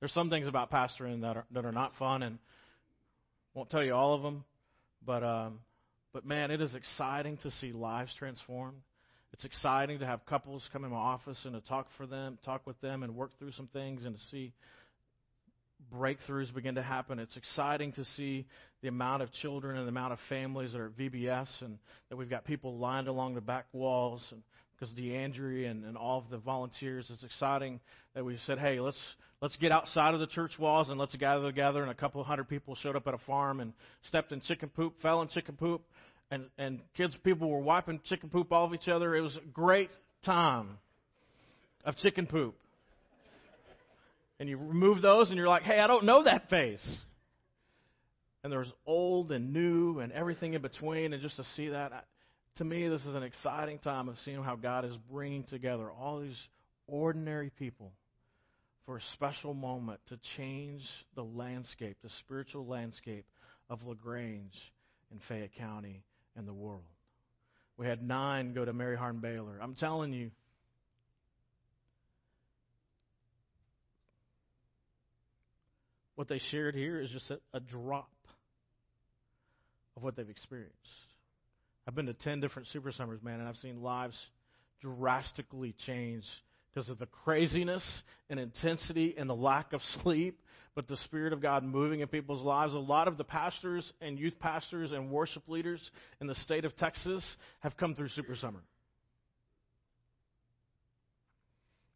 There's 0.00 0.12
some 0.12 0.28
things 0.28 0.46
about 0.46 0.70
pastoring 0.70 1.22
that 1.22 1.36
are 1.36 1.46
that 1.52 1.64
are 1.64 1.72
not 1.72 1.92
fun, 1.98 2.22
and 2.22 2.38
won't 3.54 3.70
tell 3.70 3.82
you 3.82 3.94
all 3.94 4.14
of 4.14 4.22
them, 4.22 4.44
but 5.06 5.24
um, 5.24 5.60
but 6.14 6.24
man, 6.24 6.50
it 6.50 6.62
is 6.62 6.74
exciting 6.74 7.36
to 7.42 7.50
see 7.60 7.72
lives 7.72 8.14
transformed. 8.18 8.78
It's 9.34 9.44
exciting 9.44 9.98
to 9.98 10.06
have 10.06 10.24
couples 10.24 10.66
come 10.72 10.84
in 10.84 10.92
my 10.92 10.96
office 10.96 11.38
and 11.44 11.54
to 11.54 11.60
talk 11.68 11.88
for 11.98 12.06
them, 12.06 12.38
talk 12.44 12.64
with 12.66 12.80
them, 12.80 13.02
and 13.02 13.16
work 13.16 13.32
through 13.40 13.50
some 13.52 13.66
things 13.72 14.04
and 14.04 14.14
to 14.14 14.20
see 14.30 14.52
breakthroughs 15.92 16.54
begin 16.54 16.76
to 16.76 16.82
happen. 16.82 17.18
It's 17.18 17.36
exciting 17.36 17.90
to 17.92 18.04
see 18.04 18.46
the 18.80 18.88
amount 18.88 19.24
of 19.24 19.32
children 19.32 19.76
and 19.76 19.86
the 19.86 19.90
amount 19.90 20.12
of 20.12 20.20
families 20.28 20.70
that 20.70 20.80
are 20.80 20.86
at 20.86 20.96
VBS 20.96 21.48
and 21.62 21.78
that 22.08 22.16
we've 22.16 22.30
got 22.30 22.44
people 22.44 22.78
lined 22.78 23.08
along 23.08 23.34
the 23.34 23.40
back 23.40 23.66
walls 23.72 24.24
and 24.30 24.40
because 24.84 24.98
DeAndre 24.98 25.70
and, 25.70 25.84
and 25.84 25.96
all 25.96 26.18
of 26.18 26.30
the 26.30 26.38
volunteers. 26.38 27.08
It's 27.10 27.22
exciting 27.22 27.80
that 28.14 28.24
we 28.24 28.38
said, 28.46 28.58
hey, 28.58 28.80
let's 28.80 29.00
let's 29.40 29.56
get 29.56 29.72
outside 29.72 30.14
of 30.14 30.20
the 30.20 30.26
church 30.26 30.52
walls 30.58 30.88
and 30.88 30.98
let's 30.98 31.14
gather 31.16 31.44
together. 31.44 31.82
And 31.82 31.90
a 31.90 31.94
couple 31.94 32.22
hundred 32.24 32.48
people 32.48 32.74
showed 32.76 32.96
up 32.96 33.06
at 33.06 33.14
a 33.14 33.18
farm 33.18 33.60
and 33.60 33.72
stepped 34.02 34.32
in 34.32 34.40
chicken 34.40 34.68
poop, 34.68 34.94
fell 35.02 35.22
in 35.22 35.28
chicken 35.28 35.56
poop, 35.56 35.82
and, 36.30 36.46
and 36.58 36.80
kids, 36.96 37.16
people 37.24 37.50
were 37.50 37.60
wiping 37.60 38.00
chicken 38.04 38.28
poop 38.30 38.52
off 38.52 38.72
each 38.74 38.88
other. 38.88 39.14
It 39.14 39.20
was 39.20 39.36
a 39.36 39.48
great 39.52 39.90
time 40.24 40.78
of 41.84 41.96
chicken 41.98 42.26
poop. 42.26 42.54
And 44.40 44.48
you 44.48 44.56
remove 44.58 45.00
those, 45.00 45.28
and 45.28 45.38
you're 45.38 45.48
like, 45.48 45.62
hey, 45.62 45.78
I 45.78 45.86
don't 45.86 46.04
know 46.04 46.24
that 46.24 46.50
face. 46.50 47.02
And 48.42 48.52
there's 48.52 48.70
old 48.84 49.30
and 49.30 49.52
new 49.52 50.00
and 50.00 50.12
everything 50.12 50.54
in 50.54 50.60
between. 50.60 51.12
And 51.12 51.22
just 51.22 51.36
to 51.36 51.44
see 51.56 51.68
that, 51.68 52.04
to 52.56 52.64
me, 52.64 52.88
this 52.88 53.04
is 53.04 53.14
an 53.14 53.22
exciting 53.22 53.78
time 53.78 54.08
of 54.08 54.16
seeing 54.24 54.42
how 54.42 54.56
God 54.56 54.84
is 54.84 54.96
bringing 55.10 55.44
together 55.44 55.90
all 55.90 56.20
these 56.20 56.38
ordinary 56.86 57.50
people 57.50 57.92
for 58.86 58.98
a 58.98 59.02
special 59.14 59.54
moment 59.54 60.00
to 60.08 60.18
change 60.36 60.82
the 61.14 61.24
landscape, 61.24 61.96
the 62.02 62.10
spiritual 62.20 62.66
landscape 62.66 63.24
of 63.68 63.82
La 63.84 63.94
Grange 63.94 64.54
in 65.10 65.20
Fayette 65.26 65.54
County 65.58 66.04
and 66.36 66.46
the 66.46 66.52
world. 66.52 66.82
We 67.76 67.86
had 67.86 68.06
nine 68.06 68.52
go 68.52 68.64
to 68.64 68.72
Mary 68.72 68.96
Hardin-Baylor. 68.96 69.58
I'm 69.60 69.74
telling 69.74 70.12
you, 70.12 70.30
what 76.14 76.28
they 76.28 76.40
shared 76.50 76.76
here 76.76 77.00
is 77.00 77.10
just 77.10 77.30
a, 77.30 77.38
a 77.52 77.60
drop 77.60 78.10
of 79.96 80.02
what 80.02 80.14
they've 80.14 80.28
experienced. 80.28 80.78
I've 81.86 81.94
been 81.94 82.06
to 82.06 82.14
10 82.14 82.40
different 82.40 82.68
super 82.68 82.92
summers, 82.92 83.22
man, 83.22 83.40
and 83.40 83.48
I've 83.48 83.56
seen 83.56 83.82
lives 83.82 84.16
drastically 84.80 85.74
change 85.86 86.24
because 86.72 86.88
of 86.88 86.98
the 86.98 87.06
craziness 87.06 87.84
and 88.30 88.40
intensity 88.40 89.14
and 89.16 89.28
the 89.28 89.34
lack 89.34 89.72
of 89.72 89.80
sleep, 90.02 90.40
but 90.74 90.88
the 90.88 90.96
Spirit 90.98 91.32
of 91.32 91.40
God 91.40 91.62
moving 91.62 92.00
in 92.00 92.08
people's 92.08 92.42
lives. 92.42 92.74
A 92.74 92.78
lot 92.78 93.06
of 93.06 93.16
the 93.16 93.24
pastors 93.24 93.90
and 94.00 94.18
youth 94.18 94.38
pastors 94.40 94.92
and 94.92 95.10
worship 95.10 95.48
leaders 95.48 95.80
in 96.20 96.26
the 96.26 96.34
state 96.36 96.64
of 96.64 96.76
Texas 96.76 97.24
have 97.60 97.76
come 97.76 97.94
through 97.94 98.08
Super 98.08 98.34
Summer. 98.34 98.60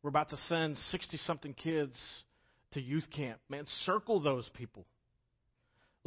We're 0.03 0.11
about 0.11 0.31
to 0.31 0.37
send 0.49 0.79
60 0.91 1.17
something 1.19 1.55
kids 1.55 1.99
to 2.73 2.81
youth 2.81 3.07
camp. 3.15 3.41
Man, 3.49 3.65
circle 3.85 4.21
those 4.21 4.49
people. 4.55 4.87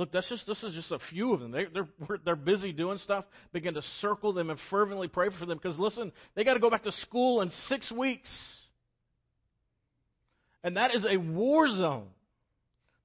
Look, 0.01 0.11
that's 0.11 0.27
just 0.29 0.47
this 0.47 0.63
is 0.63 0.73
just 0.73 0.91
a 0.91 0.97
few 1.11 1.31
of 1.31 1.41
them. 1.41 1.51
They, 1.51 1.65
they're 1.71 1.87
they're 2.25 2.35
busy 2.35 2.71
doing 2.71 2.97
stuff. 2.97 3.23
Begin 3.53 3.75
to 3.75 3.83
circle 3.99 4.33
them 4.33 4.49
and 4.49 4.57
fervently 4.71 5.07
pray 5.07 5.27
for 5.37 5.45
them 5.45 5.59
because 5.61 5.77
listen, 5.77 6.11
they 6.33 6.43
got 6.43 6.55
to 6.55 6.59
go 6.59 6.71
back 6.71 6.81
to 6.85 6.91
school 6.91 7.41
in 7.41 7.51
six 7.67 7.91
weeks, 7.91 8.27
and 10.63 10.75
that 10.75 10.95
is 10.95 11.05
a 11.07 11.17
war 11.17 11.67
zone. 11.67 12.07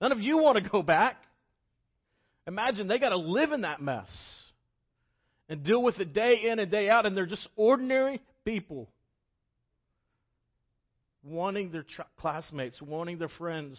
None 0.00 0.10
of 0.10 0.20
you 0.20 0.38
want 0.38 0.56
to 0.56 0.66
go 0.66 0.82
back. 0.82 1.18
Imagine 2.46 2.88
they 2.88 2.98
got 2.98 3.10
to 3.10 3.18
live 3.18 3.52
in 3.52 3.60
that 3.60 3.82
mess 3.82 4.08
and 5.50 5.62
deal 5.62 5.82
with 5.82 6.00
it 6.00 6.14
day 6.14 6.44
in 6.50 6.58
and 6.58 6.70
day 6.70 6.88
out, 6.88 7.04
and 7.04 7.14
they're 7.14 7.26
just 7.26 7.46
ordinary 7.56 8.22
people 8.42 8.88
wanting 11.22 11.72
their 11.72 11.84
classmates, 12.18 12.80
wanting 12.80 13.18
their 13.18 13.28
friends 13.36 13.78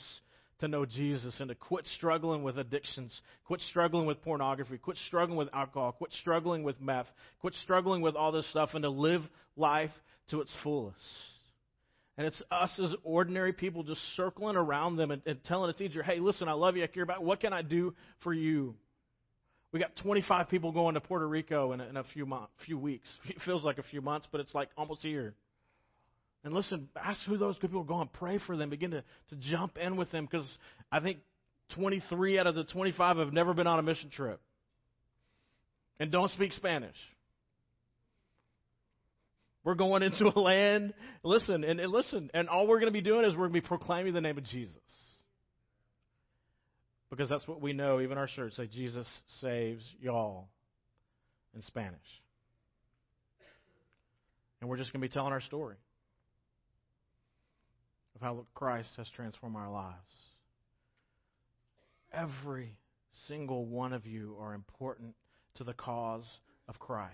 to 0.59 0.67
know 0.67 0.85
Jesus 0.85 1.35
and 1.39 1.49
to 1.49 1.55
quit 1.55 1.85
struggling 1.95 2.43
with 2.43 2.57
addictions, 2.57 3.21
quit 3.45 3.61
struggling 3.69 4.05
with 4.05 4.21
pornography, 4.21 4.77
quit 4.77 4.97
struggling 5.05 5.37
with 5.37 5.49
alcohol, 5.53 5.91
quit 5.91 6.11
struggling 6.13 6.63
with 6.63 6.79
meth, 6.81 7.07
quit 7.39 7.53
struggling 7.63 8.01
with 8.01 8.15
all 8.15 8.31
this 8.31 8.49
stuff, 8.49 8.69
and 8.73 8.83
to 8.83 8.89
live 8.89 9.21
life 9.55 9.91
to 10.29 10.41
its 10.41 10.51
fullest. 10.63 10.97
And 12.17 12.25
it's 12.25 12.41
us 12.49 12.79
as 12.83 12.95
ordinary 13.03 13.53
people 13.53 13.83
just 13.83 14.01
circling 14.15 14.55
around 14.55 14.95
them 14.95 15.11
and, 15.11 15.21
and 15.27 15.43
telling 15.43 15.69
a 15.69 15.73
teacher, 15.73 16.01
hey, 16.01 16.19
listen, 16.19 16.47
I 16.47 16.53
love 16.53 16.75
you, 16.75 16.83
I 16.83 16.87
care 16.87 17.03
about 17.03 17.19
you. 17.19 17.27
What 17.27 17.39
can 17.39 17.53
I 17.53 17.61
do 17.61 17.93
for 18.23 18.33
you? 18.33 18.73
We 19.71 19.79
got 19.79 19.95
25 19.97 20.49
people 20.49 20.71
going 20.71 20.95
to 20.95 21.01
Puerto 21.01 21.27
Rico 21.27 21.73
in 21.73 21.81
a, 21.81 21.85
in 21.85 21.97
a 21.97 22.03
few, 22.03 22.25
months, 22.25 22.51
few 22.65 22.77
weeks. 22.79 23.07
It 23.29 23.37
feels 23.45 23.63
like 23.63 23.77
a 23.77 23.83
few 23.83 24.01
months, 24.01 24.27
but 24.31 24.41
it's 24.41 24.55
like 24.55 24.69
almost 24.75 25.01
here. 25.01 25.35
And 26.47 26.55
listen, 26.55 26.87
ask 26.95 27.19
who 27.25 27.37
those 27.37 27.57
good 27.57 27.71
people 27.71 27.81
are 27.81 27.83
going. 27.83 28.07
Pray 28.13 28.39
for 28.47 28.55
them. 28.55 28.69
Begin 28.69 28.91
to, 28.91 29.03
to 29.31 29.35
jump 29.35 29.77
in 29.77 29.97
with 29.97 30.09
them 30.13 30.25
because 30.31 30.47
I 30.89 31.01
think 31.01 31.17
23 31.75 32.39
out 32.39 32.47
of 32.47 32.55
the 32.55 32.63
25 32.63 33.17
have 33.17 33.33
never 33.33 33.53
been 33.53 33.67
on 33.67 33.79
a 33.79 33.81
mission 33.81 34.09
trip 34.09 34.39
and 35.99 36.09
don't 36.09 36.31
speak 36.31 36.53
Spanish. 36.53 36.95
We're 39.65 39.75
going 39.75 40.03
into 40.03 40.31
a 40.33 40.39
land, 40.39 40.93
listen, 41.21 41.65
and, 41.65 41.81
and 41.81 41.91
listen, 41.91 42.31
and 42.33 42.47
all 42.47 42.65
we're 42.65 42.79
going 42.79 42.93
to 42.93 42.97
be 42.97 43.01
doing 43.01 43.25
is 43.25 43.33
we're 43.33 43.49
going 43.49 43.55
to 43.55 43.61
be 43.61 43.67
proclaiming 43.67 44.13
the 44.13 44.21
name 44.21 44.37
of 44.37 44.45
Jesus. 44.45 44.77
Because 47.09 47.27
that's 47.27 47.45
what 47.45 47.59
we 47.59 47.73
know, 47.73 47.99
even 47.99 48.17
our 48.17 48.27
church 48.27 48.53
say, 48.53 48.67
Jesus 48.67 49.05
saves 49.41 49.83
y'all 49.99 50.47
in 51.53 51.61
Spanish. 51.63 51.99
And 54.61 54.69
we're 54.69 54.77
just 54.77 54.93
going 54.93 55.01
to 55.01 55.07
be 55.09 55.11
telling 55.11 55.33
our 55.33 55.41
story 55.41 55.75
of 58.17 58.21
how 58.21 58.45
Christ 58.55 58.89
has 58.97 59.07
transformed 59.15 59.55
our 59.55 59.71
lives. 59.71 59.95
Every 62.11 62.75
single 63.27 63.65
one 63.65 63.93
of 63.93 64.07
you 64.07 64.35
are 64.41 64.55
important 64.55 65.13
to 65.55 65.63
the 65.63 65.73
cause 65.73 66.27
of 66.67 66.79
Christ. 66.79 67.13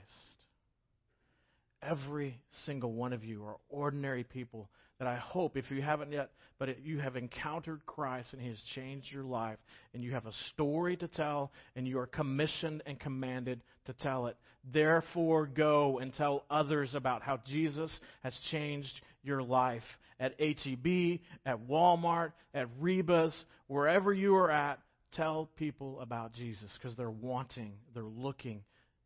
Every 1.82 2.40
single 2.66 2.94
one 2.94 3.12
of 3.12 3.26
you 3.26 3.44
are 3.44 3.58
ordinary 3.70 4.24
people 4.24 4.70
that 5.04 5.10
I 5.10 5.18
hope, 5.18 5.58
if 5.58 5.70
you 5.70 5.82
haven't 5.82 6.14
yet, 6.14 6.32
but 6.60 6.70
it, 6.70 6.80
you 6.82 7.00
have 7.00 7.18
encountered 7.18 7.86
Christ 7.86 8.30
and 8.32 8.42
He 8.42 8.48
has 8.48 8.62
changed 8.74 9.08
your 9.12 9.26
life, 9.26 9.58
and 9.94 10.02
you 10.02 10.14
have 10.14 10.26
a 10.26 10.32
story 10.54 10.96
to 10.96 11.10
tell, 11.10 11.52
and 11.76 11.86
you 11.86 12.00
are 12.00 12.08
commissioned 12.08 12.84
and 12.86 12.98
commanded 12.98 13.62
to 13.86 13.94
tell 13.94 14.28
it. 14.28 14.38
Therefore, 14.72 15.46
go 15.46 16.00
and 16.00 16.14
tell 16.14 16.46
others 16.50 16.96
about 16.96 17.22
how 17.22 17.42
Jesus 17.46 17.92
has 18.24 18.34
changed 18.50 18.94
your 19.24 19.44
life 19.44 19.84
at 20.22 20.40
HEB, 20.40 21.20
at 21.46 21.68
Walmart, 21.68 22.32
at 22.54 22.68
Reba's, 22.80 23.36
wherever 23.68 24.14
you 24.14 24.36
are 24.36 24.52
at, 24.52 24.80
tell 25.12 25.50
people 25.58 26.00
about 26.00 26.32
Jesus 26.32 26.72
because 26.82 26.96
they're 26.96 27.12
wanting, 27.12 27.74
they're 27.94 28.04
looking, 28.04 28.62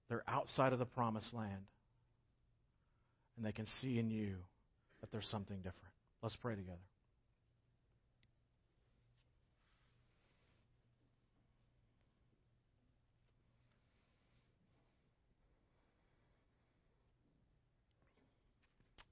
they're 0.10 0.24
outside 0.28 0.74
of 0.74 0.80
the 0.80 0.86
promised 0.86 1.34
land. 1.34 1.64
And 3.36 3.44
they 3.44 3.52
can 3.52 3.66
see 3.82 3.98
in 3.98 4.12
you 4.12 4.36
that 5.02 5.12
there's 5.12 5.28
something 5.32 5.58
different. 5.58 5.87
Let's 6.22 6.36
pray 6.36 6.56
together. 6.56 6.78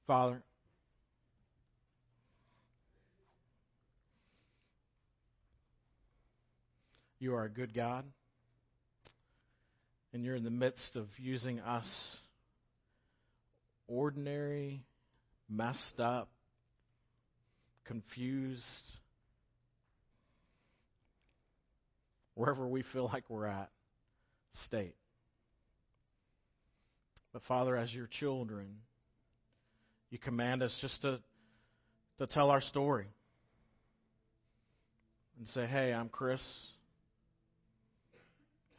Father, 0.07 0.43
You 7.25 7.33
are 7.33 7.45
a 7.45 7.49
good 7.49 7.73
God. 7.73 8.05
And 10.13 10.23
you're 10.23 10.35
in 10.35 10.43
the 10.43 10.51
midst 10.51 10.95
of 10.95 11.07
using 11.17 11.59
us, 11.59 11.87
ordinary, 13.87 14.83
messed 15.49 15.99
up, 15.99 16.29
confused, 17.85 18.61
wherever 22.33 22.67
we 22.67 22.83
feel 22.93 23.05
like 23.05 23.23
we're 23.29 23.45
at, 23.45 23.69
state. 24.65 24.95
But 27.33 27.43
Father, 27.47 27.75
as 27.75 27.93
your 27.93 28.07
children, 28.19 28.67
you 30.09 30.17
command 30.17 30.63
us 30.63 30.77
just 30.81 31.01
to, 31.01 31.19
to 32.19 32.27
tell 32.27 32.49
our 32.49 32.61
story 32.61 33.07
and 35.37 35.47
say, 35.49 35.65
hey, 35.65 35.93
I'm 35.93 36.09
Chris. 36.09 36.41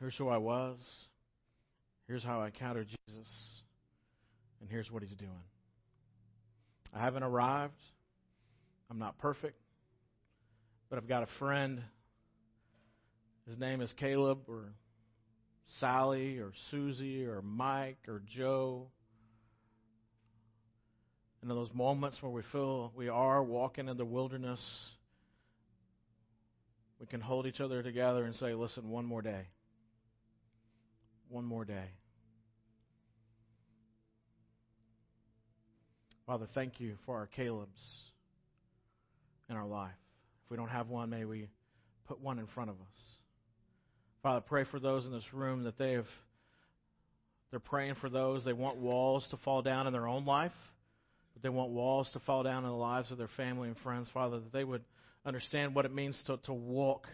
Here's 0.01 0.17
who 0.17 0.29
I 0.29 0.39
was. 0.39 0.79
Here's 2.07 2.25
how 2.25 2.41
I 2.41 2.47
encountered 2.47 2.89
Jesus. 3.07 3.29
And 4.61 4.71
here's 4.71 4.91
what 4.91 5.03
he's 5.03 5.15
doing. 5.17 5.31
I 6.95 7.01
haven't 7.01 7.25
arrived. 7.25 7.75
I'm 8.91 8.99
not 8.99 9.19
perfect. 9.19 9.59
But 10.89 10.99
I've 10.99 11.09
got 11.09 11.23
a 11.23 11.29
friend. 11.39 11.83
His 13.47 13.59
name 13.59 13.81
is 13.81 13.93
Caleb 13.99 14.41
or 14.49 14.73
Sally 15.81 16.39
or 16.39 16.53
Susie 16.71 17.25
or 17.25 17.43
Mike 17.43 17.99
or 18.09 18.23
Joe. 18.27 18.89
And 21.43 21.51
in 21.51 21.57
those 21.57 21.73
moments 21.75 22.19
where 22.21 22.31
we 22.31 22.43
feel 22.53 22.93
we 22.97 23.09
are 23.09 23.43
walking 23.43 23.89
in 23.89 23.97
the 23.97 24.05
wilderness, 24.05 24.61
we 27.01 27.07
can 27.07 27.21
hold 27.21 27.47
each 27.47 27.61
other 27.61 27.83
together 27.83 28.25
and 28.25 28.35
say, 28.35 28.55
listen, 28.55 28.89
one 28.89 29.05
more 29.05 29.23
day 29.23 29.47
one 31.29 31.45
more 31.45 31.65
day. 31.65 31.91
Father, 36.27 36.47
thank 36.55 36.81
you 36.81 36.97
for 37.05 37.17
our 37.17 37.27
Caleb's 37.27 37.71
in 39.49 39.57
our 39.57 39.67
life. 39.67 39.91
If 40.45 40.51
we 40.51 40.57
don't 40.57 40.69
have 40.69 40.89
one, 40.89 41.11
may 41.11 41.25
we 41.25 41.49
put 42.07 42.21
one 42.21 42.39
in 42.39 42.47
front 42.49 42.71
of 42.71 42.77
us. 42.77 42.99
Father, 44.23 44.41
pray 44.41 44.65
for 44.65 44.81
those 44.81 45.07
in 45.07 45.13
this 45.13 45.33
room 45.33 45.65
that 45.65 45.79
they 45.79 45.93
have 45.93 46.07
they're 47.51 47.61
praying 47.61 47.95
for 48.01 48.11
those. 48.11 48.45
They 48.45 48.53
want 48.53 48.77
walls 48.77 49.27
to 49.31 49.37
fall 49.39 49.63
down 49.63 49.87
in 49.87 49.93
their 49.93 50.09
own 50.09 50.27
life, 50.27 50.53
but 51.33 51.43
they 51.43 51.49
want 51.49 51.71
walls 51.71 52.11
to 52.13 52.21
fall 52.21 52.43
down 52.43 52.65
in 52.65 52.71
the 52.71 52.77
lives 52.77 53.11
of 53.11 53.19
their 53.19 53.31
family 53.37 53.69
and 53.69 53.79
friends, 53.79 54.11
Father, 54.13 54.41
that 54.41 54.53
they 54.53 54.65
would 54.65 54.83
understand 55.25 55.75
what 55.75 55.85
it 55.85 55.95
means 55.95 56.21
to, 56.27 56.39
to 56.39 56.53
walk 56.53 57.07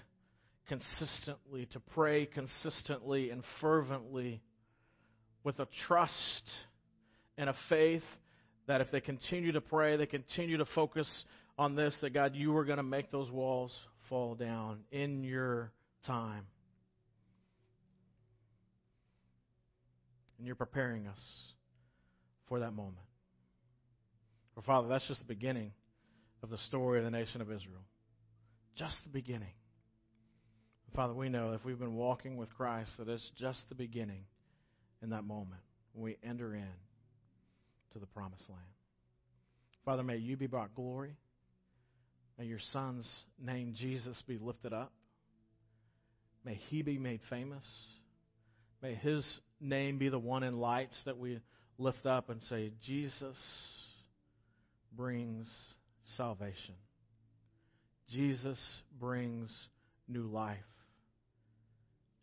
consistently, 0.69 1.67
to 1.73 1.81
pray 1.95 2.27
consistently 2.27 3.31
and 3.31 3.43
fervently 3.61 4.41
with 5.45 5.59
a 5.61 5.69
trust 5.87 6.51
and 7.37 7.51
a 7.51 7.55
faith 7.69 8.03
that 8.67 8.81
if 8.81 8.91
they 8.91 9.01
continue 9.01 9.53
to 9.53 9.61
pray, 9.61 9.97
they 9.97 10.07
continue 10.07 10.57
to 10.57 10.67
focus 10.75 11.09
on 11.59 11.77
this, 11.77 11.95
that 12.01 12.15
God, 12.15 12.35
you 12.35 12.57
are 12.57 12.65
going 12.65 12.79
to 12.79 12.83
make 12.83 13.11
those 13.11 13.31
walls 13.31 13.73
fall 14.09 14.35
down 14.35 14.81
in 14.91 15.23
your 15.23 15.73
time. 16.07 16.45
And 20.39 20.47
you're 20.47 20.57
preparing 20.57 21.07
us 21.07 21.21
for 22.49 22.61
that 22.61 22.73
moment. 22.73 23.07
For 24.55 24.63
Father, 24.63 24.89
that's 24.89 25.07
just 25.07 25.21
the 25.21 25.27
beginning 25.27 25.73
of 26.43 26.51
the 26.51 26.59
story 26.59 26.99
of 26.99 27.05
the 27.05 27.11
nation 27.11 27.41
of 27.41 27.51
Israel. 27.51 27.85
Just 28.77 28.97
the 29.05 29.11
beginning. 29.11 29.53
Father, 30.95 31.15
we 31.15 31.29
know 31.29 31.53
if 31.53 31.65
we've 31.65 31.79
been 31.79 31.95
walking 31.95 32.37
with 32.37 32.53
Christ 32.55 32.91
that 32.99 33.09
it's 33.09 33.31
just 33.39 33.61
the 33.69 33.75
beginning 33.75 34.25
in 35.03 35.11
that 35.11 35.25
moment 35.25 35.63
when 35.95 36.05
we 36.05 36.17
enter 36.29 36.55
in 36.55 36.69
to 37.93 37.99
the 37.99 38.07
promised 38.07 38.49
land. 38.49 38.61
Father, 39.85 40.03
may 40.03 40.17
you 40.17 40.37
be 40.37 40.47
brought 40.47 40.75
glory. 40.75 41.17
May 42.39 42.47
your 42.47 42.59
Son's 42.73 43.09
name, 43.41 43.75
Jesus, 43.77 44.21
be 44.27 44.39
lifted 44.39 44.73
up. 44.73 44.93
May 46.45 46.55
he 46.69 46.83
be 46.83 46.99
made 46.99 47.21
famous. 47.31 47.65
May 48.83 48.95
his 48.95 49.25
name 49.61 49.99
be 49.99 50.09
the 50.09 50.19
one 50.19 50.43
in 50.43 50.59
lights 50.59 51.01
that 51.05 51.19
we 51.19 51.41
lift 51.79 52.05
up 52.05 52.31
and 52.31 52.41
say, 52.49 52.73
Jesus 52.85 53.39
brings 54.97 55.49
salvation. 56.17 56.75
Jesus 58.11 58.59
brings 58.99 59.51
new 60.09 60.25
life. 60.25 60.59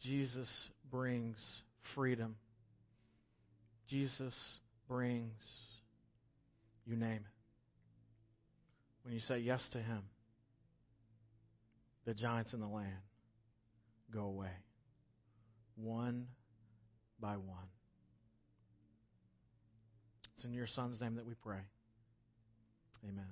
Jesus 0.04 0.50
brings 0.92 1.38
freedom. 1.96 2.36
Jesus 3.88 4.36
brings, 4.88 5.42
you 6.86 6.96
name 6.96 7.22
it. 7.26 7.39
When 9.10 9.16
you 9.16 9.22
say 9.22 9.40
yes 9.40 9.68
to 9.72 9.80
Him, 9.80 10.04
the 12.06 12.14
giants 12.14 12.54
in 12.54 12.60
the 12.60 12.68
land 12.68 13.02
go 14.14 14.20
away, 14.26 14.52
one 15.76 16.28
by 17.20 17.32
one. 17.32 17.66
It's 20.36 20.46
in 20.46 20.54
your 20.54 20.68
Son's 20.68 21.02
name 21.02 21.16
that 21.16 21.26
we 21.26 21.34
pray. 21.42 21.58
Amen. 23.04 23.26